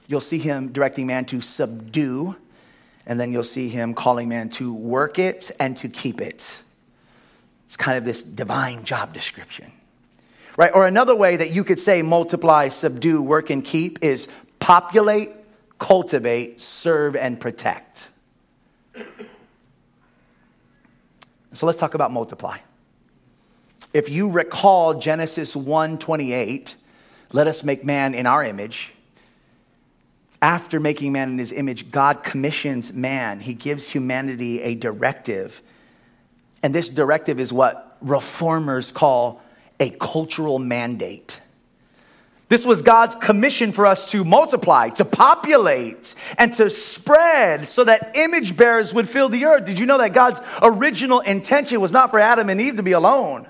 [0.09, 2.35] You'll see him directing man to subdue.
[3.07, 6.61] And then you'll see him calling man to work it and to keep it.
[7.63, 9.71] It's kind of this divine job description.
[10.57, 10.71] Right?
[10.75, 14.27] Or another way that you could say multiply, subdue, work, and keep is
[14.59, 15.29] populate,
[15.79, 18.09] cultivate, serve, and protect.
[21.53, 22.57] So let's talk about multiply.
[23.93, 26.75] If you recall Genesis 1:28,
[27.33, 28.93] let us make man in our image.
[30.41, 33.39] After making man in his image, God commissions man.
[33.39, 35.61] He gives humanity a directive.
[36.63, 39.41] And this directive is what reformers call
[39.79, 41.39] a cultural mandate.
[42.49, 48.17] This was God's commission for us to multiply, to populate, and to spread so that
[48.17, 49.65] image bearers would fill the earth.
[49.65, 52.91] Did you know that God's original intention was not for Adam and Eve to be
[52.91, 53.47] alone,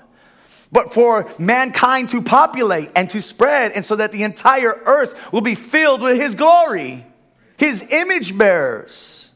[0.72, 5.42] but for mankind to populate and to spread, and so that the entire earth will
[5.42, 7.06] be filled with His glory,
[7.58, 9.30] His image bearers?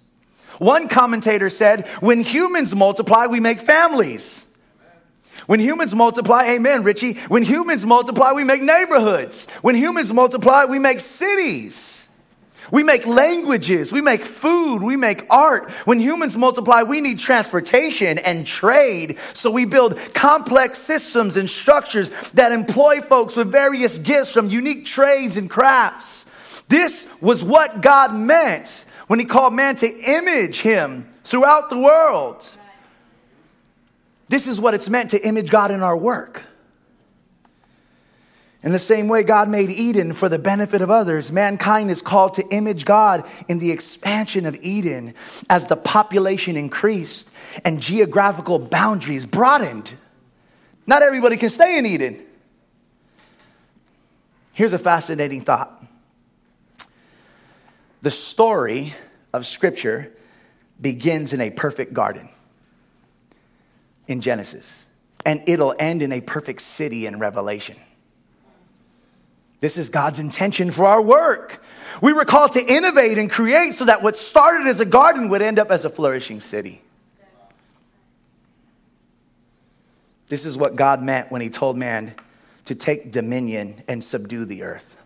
[0.59, 4.47] One commentator said, When humans multiply, we make families.
[5.47, 7.15] When humans multiply, amen, Richie.
[7.29, 9.49] When humans multiply, we make neighborhoods.
[9.63, 12.06] When humans multiply, we make cities.
[12.73, 13.93] We make languages.
[13.93, 14.83] We make food.
[14.83, 15.71] We make art.
[15.87, 19.19] When humans multiply, we need transportation and trade.
[19.33, 24.87] So we build complex systems and structures that employ folks with various gifts from unique
[24.87, 26.25] trades and crafts.
[26.69, 32.45] This was what God meant when He called man to image Him throughout the world.
[34.29, 36.43] This is what it's meant to image God in our work.
[38.63, 42.35] In the same way God made Eden for the benefit of others, mankind is called
[42.35, 45.15] to image God in the expansion of Eden
[45.49, 47.31] as the population increased
[47.65, 49.93] and geographical boundaries broadened.
[50.87, 52.19] Not everybody can stay in Eden.
[54.55, 55.85] Here's a fascinating thought
[58.01, 58.95] the story
[59.33, 60.13] of Scripture
[60.81, 62.29] begins in a perfect garden
[64.09, 64.89] in Genesis,
[65.25, 67.77] and it'll end in a perfect city in Revelation.
[69.67, 71.61] This is God's intention for our work.
[72.01, 75.43] We were called to innovate and create so that what started as a garden would
[75.43, 76.83] end up as a flourishing city.
[80.29, 82.15] This is what God meant when He told man
[82.67, 84.97] to take dominion and subdue the earth.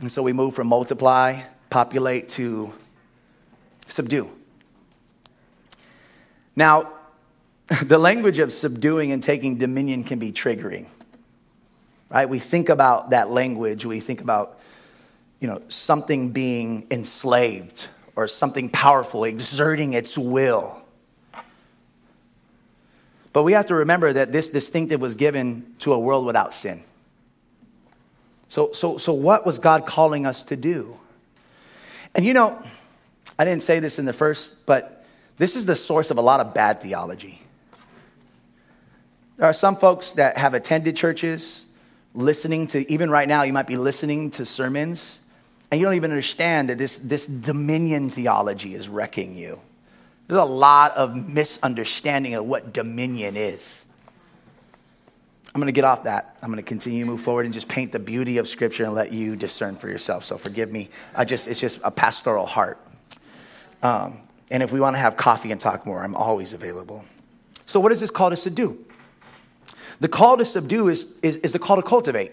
[0.00, 2.72] And so we move from multiply, populate to
[3.86, 4.30] subdue.
[6.56, 6.90] Now,
[7.82, 10.86] the language of subduing and taking dominion can be triggering.
[12.08, 12.28] Right?
[12.28, 14.60] We think about that language, we think about
[15.40, 20.82] you know, something being enslaved or something powerful exerting its will.
[23.32, 26.82] But we have to remember that this distinctive was given to a world without sin.
[28.48, 30.96] So, so, so what was God calling us to do?
[32.14, 32.62] And you know,
[33.38, 35.04] I didn't say this in the first, but
[35.36, 37.42] this is the source of a lot of bad theology.
[39.36, 41.65] There are some folks that have attended churches,
[42.16, 45.20] listening to, even right now, you might be listening to sermons,
[45.70, 49.60] and you don't even understand that this, this dominion theology is wrecking you.
[50.26, 53.86] There's a lot of misunderstanding of what dominion is.
[55.54, 56.36] I'm going to get off that.
[56.42, 58.94] I'm going to continue to move forward and just paint the beauty of Scripture and
[58.94, 60.24] let you discern for yourself.
[60.24, 60.90] So forgive me.
[61.14, 62.78] I just it's just a pastoral heart.
[63.82, 64.18] Um,
[64.50, 67.04] and if we want to have coffee and talk more, I'm always available.
[67.64, 68.84] So what does this call us to do?
[70.00, 72.32] The call to subdue is, is, is the call to cultivate,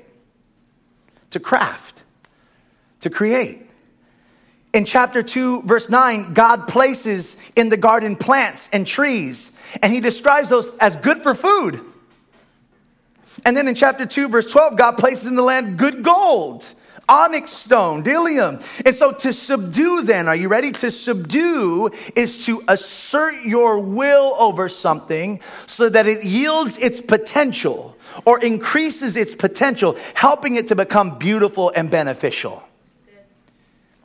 [1.29, 2.03] to craft,
[3.01, 3.69] to create.
[4.73, 9.99] In chapter 2, verse 9, God places in the garden plants and trees, and he
[9.99, 11.79] describes those as good for food.
[13.45, 16.73] And then in chapter 2, verse 12, God places in the land good gold,
[17.07, 18.61] onyx stone, bdellium.
[18.85, 20.71] And so to subdue, then, are you ready?
[20.71, 27.97] To subdue is to assert your will over something so that it yields its potential
[28.25, 32.63] or increases its potential, helping it to become beautiful and beneficial.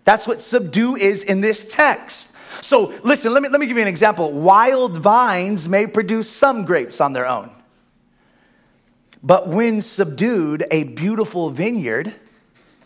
[0.05, 2.35] That's what subdue is in this text.
[2.63, 4.33] So listen, let me, let me give you an example.
[4.33, 7.51] Wild vines may produce some grapes on their own.
[9.23, 12.15] But when subdued, a beautiful vineyard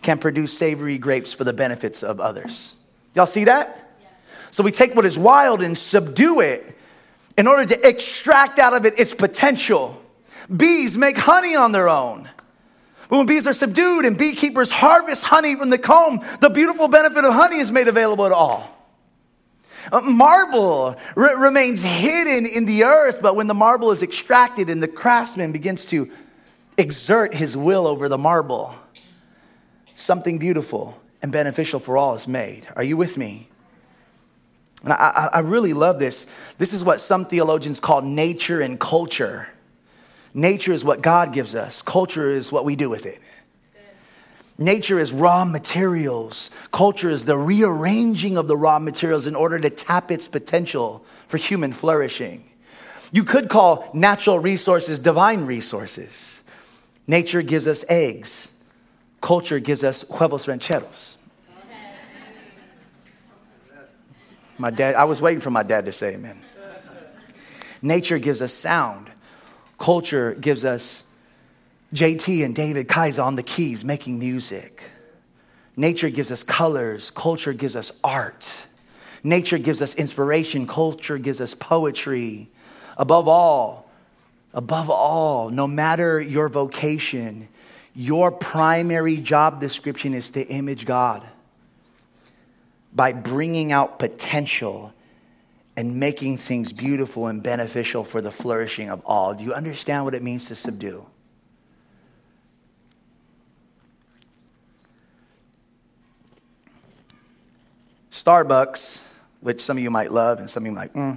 [0.03, 2.77] can produce savory grapes for the benefits of others.
[3.15, 3.79] Y'all see that?
[4.51, 6.77] So we take what is wild and subdue it
[7.39, 10.01] in order to extract out of it its potential.
[10.55, 12.29] Bees make honey on their own.
[13.09, 17.25] But when bees are subdued and beekeepers harvest honey from the comb, the beautiful benefit
[17.25, 18.69] of honey is made available to all.
[19.91, 24.89] Uh, marble remains hidden in the earth, but when the marble is extracted and the
[24.89, 26.11] craftsman begins to
[26.79, 28.75] exert his will over the marble,
[29.95, 32.67] something beautiful and beneficial for all is made.
[32.77, 33.49] Are you with me?
[34.83, 36.27] And I, I, really love this.
[36.59, 39.49] This is what some theologians call nature and culture.
[40.35, 43.21] Nature is what God gives us, culture is what we do with it.
[44.59, 46.51] Nature is raw materials.
[46.71, 51.37] Culture is the rearranging of the raw materials in order to tap its potential for
[51.39, 52.49] human flourishing.
[53.13, 56.43] You could call natural resources divine resources.
[57.07, 58.52] Nature gives us eggs,
[59.23, 61.17] culture gives us huevos rancheros.
[64.59, 66.39] My dad, I was waiting for my dad to say amen.
[67.81, 69.11] Nature gives us sound.
[69.79, 71.05] Culture gives us
[71.95, 74.85] JT and David Kaiser on the keys making music.
[75.77, 77.11] Nature gives us colors.
[77.11, 78.67] Culture gives us art.
[79.25, 80.67] Nature gives us inspiration.
[80.67, 82.51] Culture gives us poetry.
[82.99, 83.91] Above all,
[84.55, 87.49] Above all, no matter your vocation,
[87.95, 91.23] your primary job description is to image God
[92.95, 94.93] by bringing out potential
[95.77, 99.35] and making things beautiful and beneficial for the flourishing of all.
[99.35, 101.07] Do you understand what it means to subdue?
[108.11, 109.07] Starbucks,
[109.41, 111.17] which some of you might love and some of you might, mm.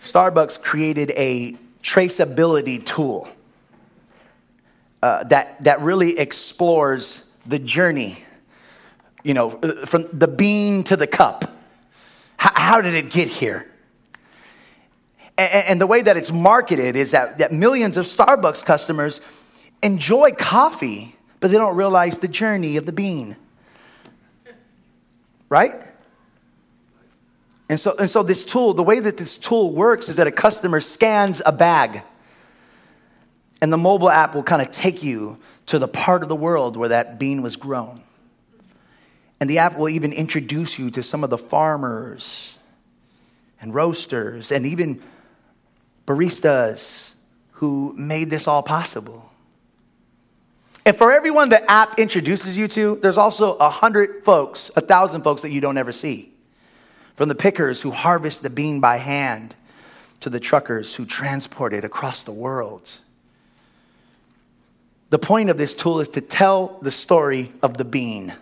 [0.00, 3.28] Starbucks created a traceability tool
[5.02, 8.18] uh, that, that really explores the journey,
[9.22, 11.50] you know, uh, from the bean to the cup.
[12.36, 13.66] How, how did it get here?
[15.38, 19.20] And, and the way that it's marketed is that, that millions of Starbucks customers
[19.82, 23.36] enjoy coffee, but they don't realize the journey of the bean.
[25.48, 25.72] Right?
[27.70, 30.32] And so, and so this tool, the way that this tool works is that a
[30.32, 32.02] customer scans a bag.
[33.62, 36.76] And the mobile app will kind of take you to the part of the world
[36.76, 38.00] where that bean was grown.
[39.40, 42.58] And the app will even introduce you to some of the farmers
[43.60, 45.00] and roasters and even
[46.06, 47.14] baristas
[47.52, 49.30] who made this all possible.
[50.86, 55.22] And for everyone the app introduces you to, there's also a hundred folks, a thousand
[55.22, 56.32] folks that you don't ever see.
[57.14, 59.54] From the pickers who harvest the bean by hand
[60.20, 62.98] to the truckers who transport it across the world.
[65.10, 68.32] The point of this tool is to tell the story of the bean.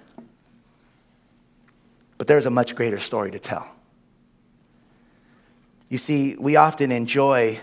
[2.18, 3.66] But there's a much greater story to tell.
[5.88, 7.58] You see, we often enjoy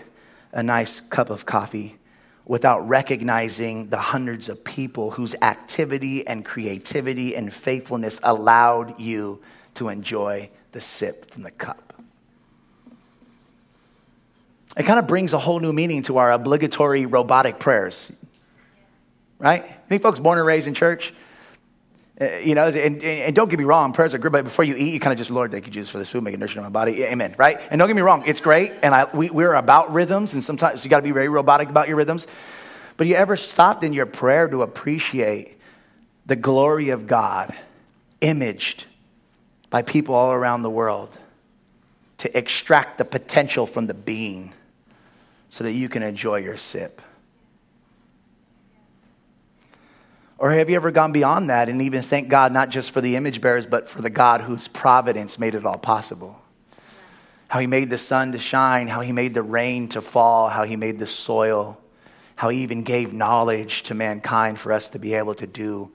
[0.52, 1.98] a nice cup of coffee
[2.44, 9.40] without recognizing the hundreds of people whose activity and creativity and faithfulness allowed you
[9.74, 11.92] to enjoy the sip from the cup.
[14.76, 18.16] It kind of brings a whole new meaning to our obligatory robotic prayers.
[19.38, 19.64] Right?
[19.90, 21.12] Any folks born and raised in church?
[22.18, 24.74] Uh, you know, and, and, don't get me wrong, prayers are good, but before you
[24.74, 26.72] eat, you kind of just, Lord, thank you, Jesus, for this food, making nourishment in
[26.72, 27.04] my body.
[27.04, 27.60] Amen, right?
[27.70, 30.82] And don't get me wrong, it's great, and I, we, we're about rhythms, and sometimes
[30.82, 32.26] you got to be very robotic about your rhythms.
[32.96, 35.58] But you ever stopped in your prayer to appreciate
[36.24, 37.54] the glory of God
[38.22, 38.86] imaged
[39.68, 41.18] by people all around the world
[42.18, 44.54] to extract the potential from the being
[45.50, 47.02] so that you can enjoy your sip?
[50.38, 53.16] Or have you ever gone beyond that and even thank God not just for the
[53.16, 56.42] image bearers, but for the God whose providence made it all possible?
[57.48, 60.64] How he made the sun to shine, how he made the rain to fall, how
[60.64, 61.80] he made the soil,
[62.34, 65.90] how he even gave knowledge to mankind for us to be able to do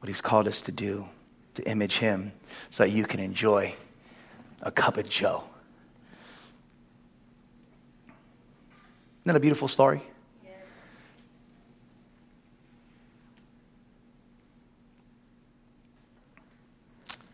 [0.00, 1.08] what he's called us to do,
[1.54, 2.32] to image him,
[2.70, 3.74] so that you can enjoy
[4.62, 5.44] a cup of joe.
[9.22, 10.02] Isn't that a beautiful story?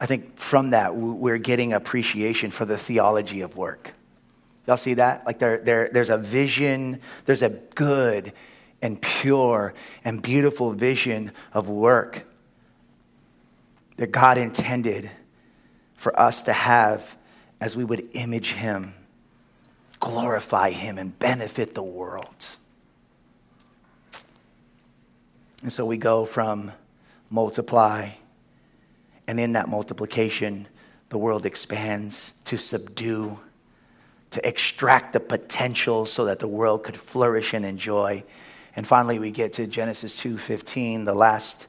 [0.04, 3.92] I think from that, we're getting appreciation for the theology of work.
[4.66, 5.24] Y'all see that?
[5.24, 8.34] Like there, there, there's a vision, there's a good
[8.82, 9.72] and pure
[10.04, 12.24] and beautiful vision of work
[13.96, 15.10] that God intended
[15.94, 17.16] for us to have
[17.58, 18.92] as we would image Him,
[20.00, 22.50] glorify Him, and benefit the world.
[25.62, 26.72] And so we go from
[27.30, 28.10] multiply
[29.26, 30.66] and in that multiplication,
[31.08, 33.38] the world expands to subdue,
[34.30, 38.24] to extract the potential so that the world could flourish and enjoy.
[38.76, 41.68] And finally, we get to Genesis 2:15, the last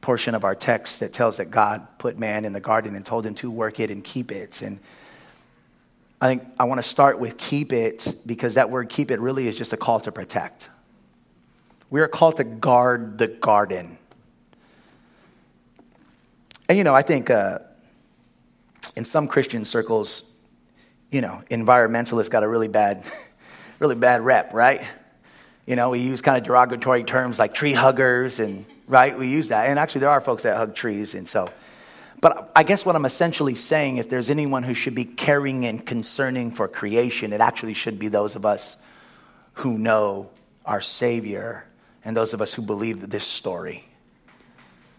[0.00, 3.24] portion of our text that tells that God put man in the garden and told
[3.26, 4.62] him to work it and keep it.
[4.62, 4.80] And
[6.20, 9.46] I think I want to start with keep it because that word keep it really
[9.46, 10.68] is just a call to protect.
[11.90, 13.98] We are called to guard the garden.
[16.70, 17.58] And you know, I think uh,
[18.94, 20.22] in some Christian circles,
[21.10, 23.02] you know, environmentalists got a really bad,
[23.80, 24.80] really bad rep, right?
[25.66, 29.48] You know, we use kind of derogatory terms like tree huggers, and right, we use
[29.48, 29.66] that.
[29.68, 31.50] And actually, there are folks that hug trees, and so.
[32.20, 35.84] But I guess what I'm essentially saying, if there's anyone who should be caring and
[35.84, 38.76] concerning for creation, it actually should be those of us
[39.54, 40.30] who know
[40.64, 41.64] our Savior
[42.04, 43.89] and those of us who believe this story.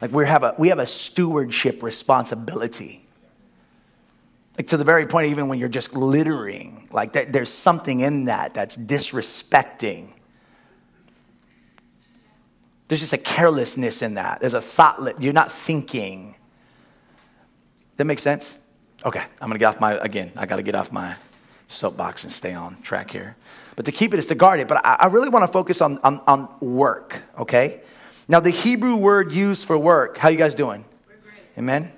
[0.01, 3.05] Like we have a, we have a stewardship responsibility.
[4.57, 8.25] Like to the very point, even when you're just littering, like that, there's something in
[8.25, 10.13] that that's disrespecting.
[12.87, 14.41] There's just a carelessness in that.
[14.41, 16.35] There's a thought, you're not thinking.
[17.95, 18.59] That makes sense?
[19.05, 21.15] Okay, I'm gonna get off my, again, I gotta get off my
[21.67, 23.37] soapbox and stay on track here.
[23.77, 24.67] But to keep it is to guard it.
[24.67, 27.81] But I, I really wanna focus on, on, on work, okay?
[28.27, 30.85] Now, the Hebrew word used for work, how you guys doing?
[31.57, 31.91] Amen.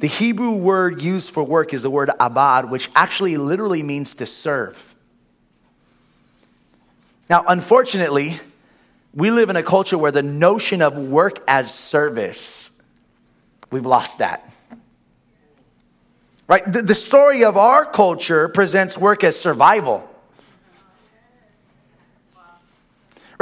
[0.00, 4.26] The Hebrew word used for work is the word abad, which actually literally means to
[4.26, 4.94] serve.
[7.30, 8.40] Now, unfortunately,
[9.14, 12.70] we live in a culture where the notion of work as service,
[13.70, 14.52] we've lost that.
[16.48, 16.70] Right?
[16.70, 20.08] The, the story of our culture presents work as survival.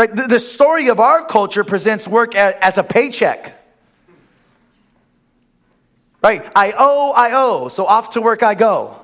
[0.01, 0.17] Right?
[0.17, 3.63] The, the story of our culture presents work as, as a paycheck.
[6.23, 6.51] Right?
[6.57, 8.99] I owe, I owe, so off to work I go.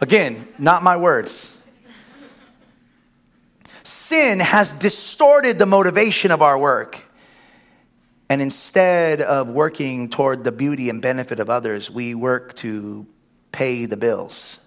[0.00, 1.56] Again, not my words.
[3.84, 7.04] Sin has distorted the motivation of our work.
[8.28, 13.06] And instead of working toward the beauty and benefit of others, we work to
[13.52, 14.58] pay the bills,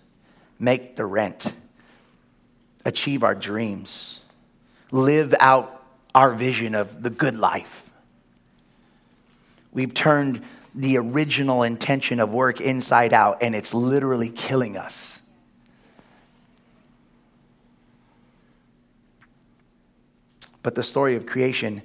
[0.57, 1.53] make the rent,
[2.85, 4.21] achieve our dreams
[4.93, 5.83] live out
[6.13, 7.91] our vision of the good life.
[9.73, 10.43] We've turned
[10.75, 15.19] the original intention of work inside out, and it's literally killing us.
[20.61, 21.81] But the story of creation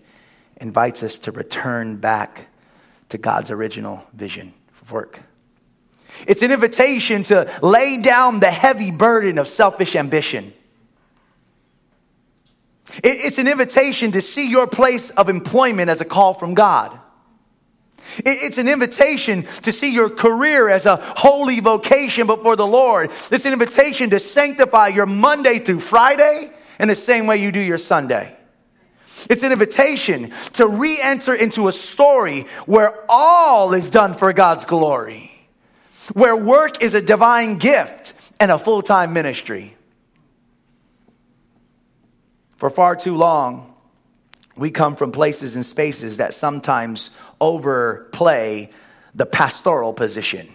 [0.59, 2.49] invites us to return back
[3.09, 5.23] to God's original vision for work.
[6.27, 10.53] It's an invitation to lay down the heavy burden of selfish ambition
[13.05, 16.99] it's an invitation to see your place of employment as a call from God.
[18.19, 23.11] It's an invitation to see your career as a holy vocation before the Lord.
[23.31, 27.61] It's an invitation to sanctify your Monday through Friday in the same way you do
[27.61, 28.35] your Sunday.
[29.29, 34.65] It's an invitation to re enter into a story where all is done for God's
[34.65, 35.31] glory,
[36.13, 39.77] where work is a divine gift and a full time ministry.
[42.59, 43.73] For far too long,
[44.57, 48.71] we come from places and spaces that sometimes overplay
[49.15, 50.49] the pastoral position.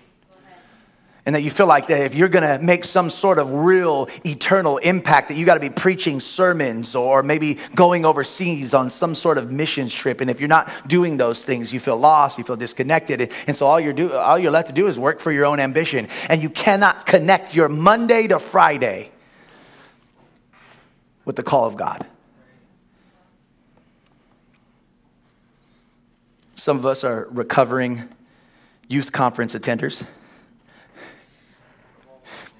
[1.25, 4.79] And that you feel like that if you're to make some sort of real eternal
[4.79, 9.37] impact that you got to be preaching sermons or maybe going overseas on some sort
[9.37, 10.19] of missions trip.
[10.19, 13.31] And if you're not doing those things you feel lost you feel disconnected.
[13.47, 15.61] And so all you're do all you're left to do is work for your own
[15.61, 16.09] ambition.
[16.27, 19.12] And you cannot connect your monday to friday
[21.25, 22.05] with the call of god
[26.55, 28.07] some of us are recovering
[28.87, 30.05] youth conference attenders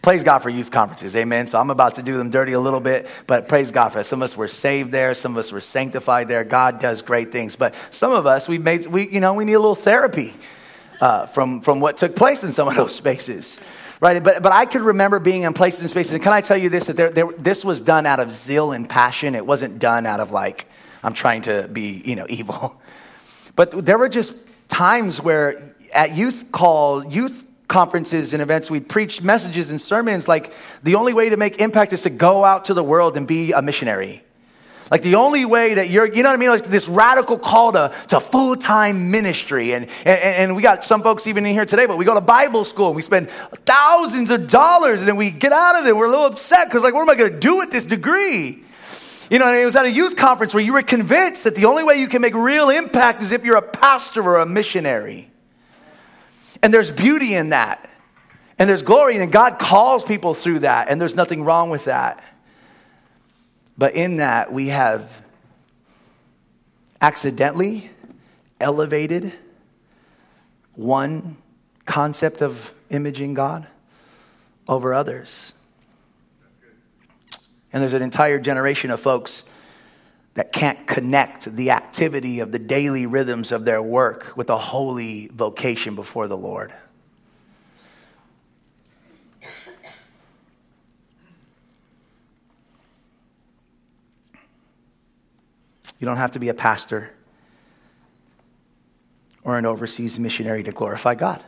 [0.04, 1.48] praise God for youth conferences, amen.
[1.48, 4.04] So I'm about to do them dirty a little bit, but praise God for.
[4.04, 6.44] Some of us were saved there, some of us were sanctified there.
[6.44, 9.54] God does great things, but some of us we made we you know we need
[9.54, 10.34] a little therapy
[11.02, 13.60] uh, from from what took place in some of those spaces.
[14.04, 16.12] Right, but, but I could remember being in places and spaces.
[16.12, 16.88] And can I tell you this?
[16.88, 19.34] That there, there, this was done out of zeal and passion.
[19.34, 20.68] It wasn't done out of like,
[21.04, 22.82] I'm trying to be, you know, evil.
[23.56, 24.36] But there were just
[24.68, 30.54] times where at youth call, youth conferences and events, we preached messages and sermons like
[30.84, 33.54] the only way to make impact is to go out to the world and be
[33.54, 34.22] a missionary.
[34.92, 36.50] Like the only way that you're, you know what I mean?
[36.50, 39.74] Like this radical call to, to full time ministry.
[39.74, 42.22] And, and, and we got some folks even in here today, but we go to
[42.22, 45.96] Bible school and we spend thousands of dollars and then we get out of it.
[45.96, 48.64] We're a little upset because, like, what am I going to do with this degree?
[49.30, 51.84] You know, it was at a youth conference where you were convinced that the only
[51.84, 55.32] way you can make real impact is if you're a pastor or a missionary.
[56.62, 57.90] And there's beauty in that.
[58.60, 62.24] And there's glory, and God calls people through that, and there's nothing wrong with that.
[63.78, 65.22] But in that, we have
[67.02, 67.90] accidentally
[68.60, 69.34] elevated
[70.76, 71.38] one
[71.86, 73.68] concept of imaging God
[74.68, 75.54] over others.
[77.72, 79.50] And there's an entire generation of folks
[80.36, 85.28] that can't connect the activity of the daily rhythms of their work with a holy
[85.28, 86.74] vocation before the Lord.
[96.04, 97.12] You don't have to be a pastor
[99.42, 101.42] or an overseas missionary to glorify God.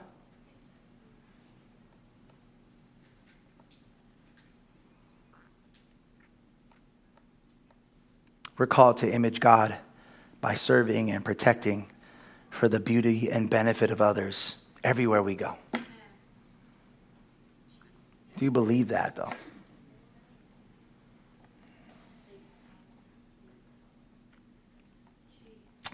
[8.58, 9.76] We're called to image God
[10.40, 11.88] by serving and protecting
[12.50, 15.58] for the beauty and benefit of others everywhere we go.
[18.38, 19.34] Do you believe that, though?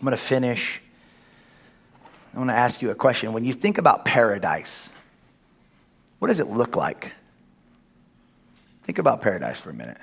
[0.02, 0.82] I'm going to finish.
[2.34, 3.34] I want to ask you a question.
[3.34, 4.92] When you think about paradise,
[6.18, 7.12] what does it look like?
[8.82, 10.00] Think about paradise for a minute.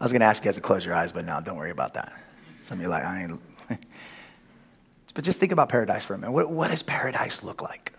[0.00, 1.70] I was going to ask you guys to close your eyes, but now don't worry
[1.70, 2.14] about that.
[2.62, 3.40] Some of you like, I ain't.
[5.14, 6.32] but just think about paradise for a minute.
[6.32, 7.92] What, what does paradise look like?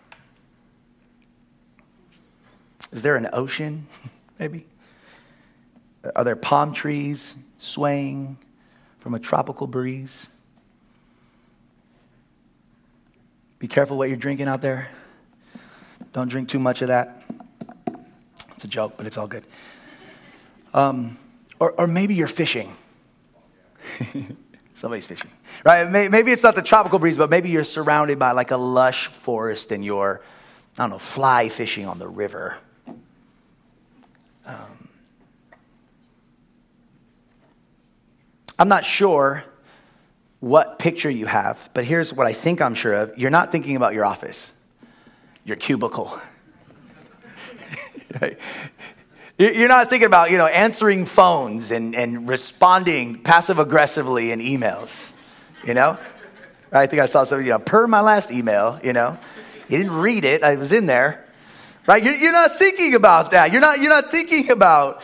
[2.91, 3.85] Is there an ocean,
[4.39, 4.65] maybe?
[6.15, 8.39] Are there palm trees swaying
[8.99, 10.31] from a tropical breeze?
[13.60, 14.88] Be careful what you're drinking out there.
[16.14, 17.22] Don't drink too much of that.
[18.55, 19.43] It's a joke, but it's all good.
[20.74, 21.18] Um,
[21.60, 22.74] or, or maybe you're fishing.
[24.74, 25.30] Somebody's fishing,
[25.66, 25.89] right?
[25.89, 29.74] Maybe it's not the tropical breeze, but maybe you're surrounded by like a lush forest
[29.74, 30.22] and you're,
[30.78, 32.57] I don't know, fly fishing on the river.
[34.45, 34.88] Um,
[38.57, 39.43] I'm not sure
[40.39, 43.17] what picture you have, but here's what I think I'm sure of.
[43.17, 44.53] You're not thinking about your office,
[45.43, 46.17] your cubicle.
[49.37, 55.13] You're not thinking about, you know, answering phones and, and responding passive aggressively in emails,
[55.65, 55.97] you know?
[56.73, 59.17] I think I saw something, you know, per my last email, you know?
[59.69, 61.25] You didn't read it, I was in there,
[61.87, 62.03] right?
[62.03, 63.53] You're, you're not thinking about that.
[63.53, 65.01] You're not, you're not thinking about,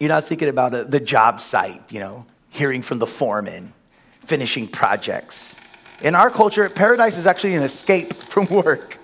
[0.00, 3.74] you're not thinking about the job site, you know, hearing from the foreman,
[4.28, 5.56] finishing projects.
[6.02, 8.98] In our culture, paradise is actually an escape from work.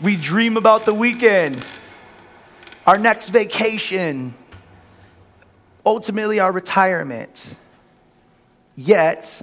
[0.00, 1.64] We dream about the weekend
[2.86, 4.34] our next vacation,
[5.84, 7.54] ultimately our retirement.
[8.74, 9.42] Yet,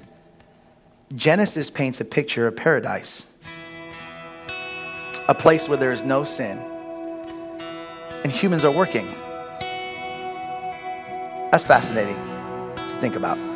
[1.16, 3.28] Genesis paints a picture of paradise
[5.28, 6.58] a place where there is no sin
[8.24, 9.06] and humans are working.
[11.52, 12.16] That's fascinating
[12.76, 13.47] to think about.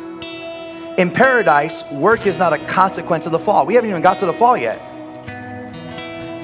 [0.98, 3.64] In paradise, work is not a consequence of the fall.
[3.64, 4.78] We haven't even got to the fall yet,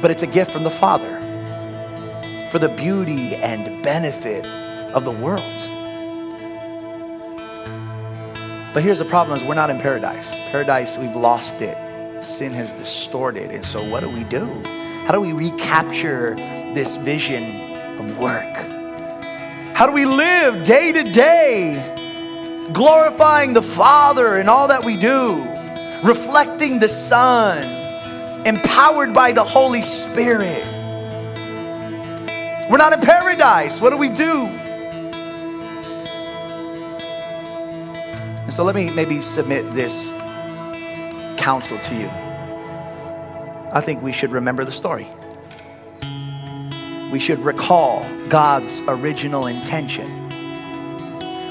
[0.01, 1.17] but it's a gift from the Father
[2.51, 4.47] for the beauty and benefit
[4.95, 5.43] of the world.
[8.73, 10.35] But here's the problem is we're not in paradise.
[10.51, 11.77] Paradise, we've lost it.
[12.23, 13.51] Sin has distorted.
[13.51, 14.47] And so what do we do?
[15.05, 16.37] How do we recapture
[16.75, 18.57] this vision of work?
[19.75, 21.98] How do we live day to day,
[22.73, 25.45] glorifying the Father in all that we do,
[26.07, 27.65] reflecting the Son,
[28.47, 30.65] empowered by the Holy Spirit?
[32.71, 33.81] We're not in paradise.
[33.81, 34.47] What do we do?
[38.43, 40.11] And so let me maybe submit this
[41.39, 42.09] counsel to you.
[43.73, 45.09] I think we should remember the story.
[47.11, 50.28] We should recall God's original intention.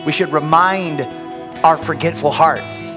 [0.08, 1.02] We should remind
[1.66, 2.96] our forgetful hearts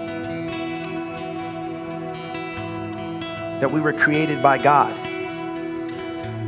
[3.58, 4.94] that we were created by God,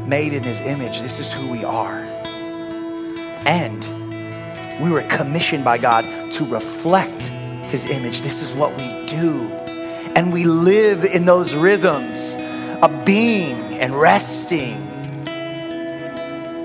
[0.06, 1.00] made in His image.
[1.00, 1.98] This is who we are.
[3.44, 7.22] And we were commissioned by God to reflect
[7.64, 8.22] His image.
[8.22, 9.42] This is what we do.
[10.14, 12.36] And we live in those rhythms
[12.80, 14.92] of being and resting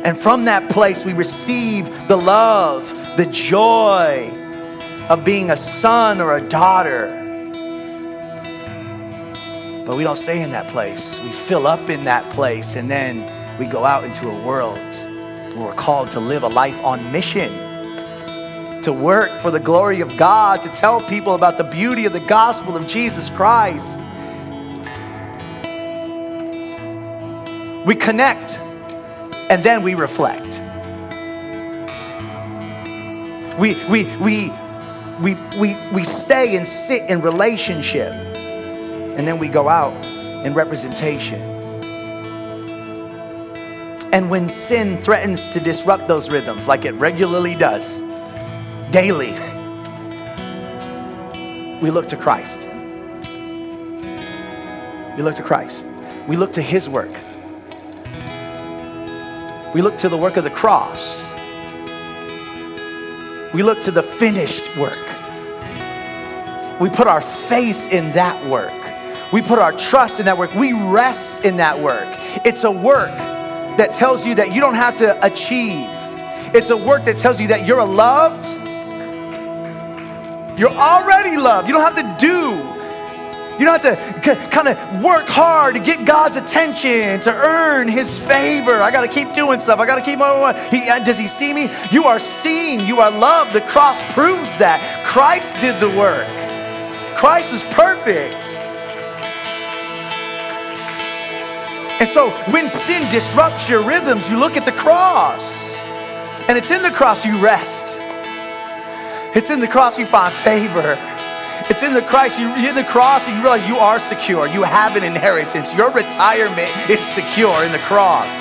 [0.07, 2.87] and from that place, we receive the love,
[3.17, 4.29] the joy
[5.09, 7.11] of being a son or a daughter.
[9.87, 11.19] But we don't stay in that place.
[11.23, 13.25] We fill up in that place, and then
[13.57, 17.51] we go out into a world where we're called to live a life on mission,
[18.83, 22.19] to work for the glory of God, to tell people about the beauty of the
[22.19, 23.99] gospel of Jesus Christ.
[27.83, 28.59] We connect
[29.49, 30.61] and then we reflect.
[33.57, 34.51] We, we, we,
[35.19, 40.05] we, we, we stay and sit in relationship, and then we go out
[40.45, 41.41] in representation.
[44.13, 47.99] And when sin threatens to disrupt those rhythms, like it regularly does,
[48.91, 49.31] daily,
[51.81, 52.69] we look to Christ.
[55.17, 55.87] We look to Christ.
[56.27, 57.11] We look to His work.
[59.73, 61.26] We look to the work of the cross.
[63.53, 64.97] We look to the finished work.
[66.79, 68.73] We put our faith in that work.
[69.31, 70.53] We put our trust in that work.
[70.53, 72.07] We rest in that work.
[72.45, 73.17] It's a work
[73.77, 75.87] that tells you that you don't have to achieve.
[76.53, 78.45] It's a work that tells you that you're loved.
[80.59, 81.67] You're already loved.
[81.67, 82.76] You don't have to do
[83.59, 88.19] you don't have to kind of work hard to get God's attention, to earn His
[88.19, 88.73] favor.
[88.73, 89.79] I got to keep doing stuff.
[89.79, 90.55] I got to keep moving.
[90.69, 91.69] He, uh, does He see me?
[91.91, 92.85] You are seen.
[92.85, 93.53] You are loved.
[93.53, 95.03] The cross proves that.
[95.05, 96.27] Christ did the work.
[97.17, 98.45] Christ is perfect.
[101.99, 105.75] And so when sin disrupts your rhythms, you look at the cross.
[106.47, 107.85] And it's in the cross you rest.
[109.35, 110.95] It's in the cross you find favor.
[111.69, 114.47] It's in the Christ, you in the cross, and you realize you are secure.
[114.47, 115.73] You have an inheritance.
[115.73, 118.31] Your retirement is secure in the cross.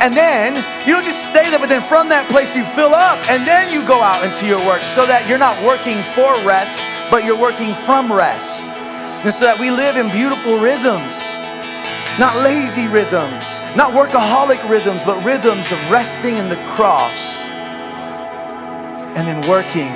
[0.00, 3.22] And then you don't just stay there, but then from that place you fill up,
[3.30, 6.82] and then you go out into your work so that you're not working for rest,
[7.10, 8.60] but you're working from rest.
[9.22, 11.14] And so that we live in beautiful rhythms,
[12.18, 17.46] not lazy rhythms, not workaholic rhythms, but rhythms of resting in the cross
[19.14, 19.92] and then working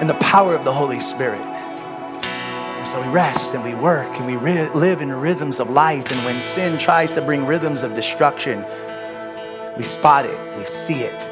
[0.00, 1.44] in the power of the Holy Spirit.
[1.44, 6.10] And so we rest and we work and we re- live in rhythms of life.
[6.10, 8.64] And when sin tries to bring rhythms of destruction,
[9.76, 11.22] we spot it, we see it,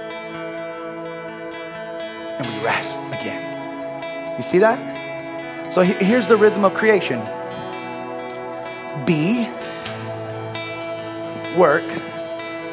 [2.39, 4.37] and we rest again.
[4.37, 5.73] You see that?
[5.73, 7.21] So here's the rhythm of creation
[9.07, 9.49] be,
[11.57, 11.85] work,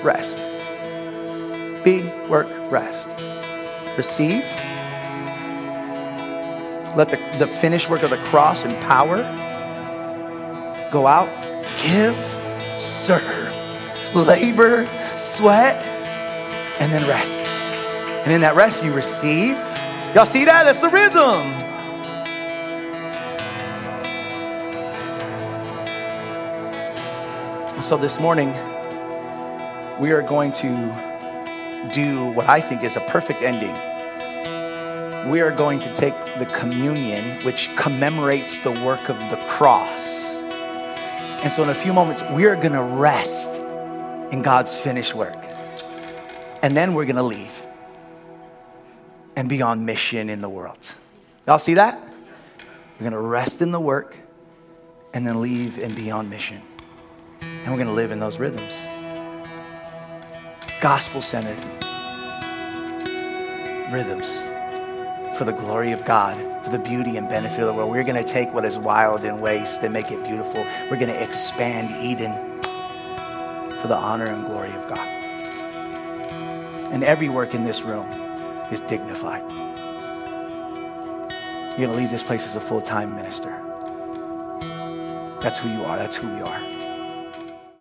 [0.04, 0.38] rest.
[1.86, 3.08] Be, work, rest.
[3.96, 4.44] Receive
[6.96, 9.18] let the, the finished work of the cross and power
[10.92, 11.30] go out,
[11.84, 12.16] give,
[12.80, 13.54] serve,
[14.16, 14.88] labor,
[15.18, 15.76] sweat,
[16.80, 17.46] and then rest.
[18.26, 19.58] And in that rest, you receive.
[20.16, 20.64] Y'all see that?
[20.64, 21.62] That's the rhythm.
[27.82, 28.50] So this morning,
[30.00, 33.76] we are going to do what I think is a perfect ending
[35.26, 40.42] we are going to take the communion, which commemorates the work of the cross.
[41.42, 43.60] And so, in a few moments, we are going to rest
[44.32, 45.38] in God's finished work.
[46.62, 47.66] And then we're going to leave
[49.36, 50.96] and be on mission in the world.
[51.48, 52.02] Y'all see that?
[53.00, 54.18] We're going to rest in the work
[55.14, 56.62] and then leave and be on mission.
[57.42, 58.80] And we're going to live in those rhythms.
[60.82, 61.64] Gospel centered
[63.92, 64.46] rhythms
[65.36, 67.92] for the glory of God, for the beauty and benefit of the world.
[67.92, 70.66] We're going to take what is wild and waste and make it beautiful.
[70.90, 72.32] We're going to expand Eden
[73.82, 75.08] for the honor and glory of God.
[76.92, 78.10] And every work in this room
[78.72, 79.44] is dignified.
[81.78, 83.62] You're going to leave this place as a full time minister.
[85.42, 85.98] That's who you are.
[85.98, 86.75] That's who we are.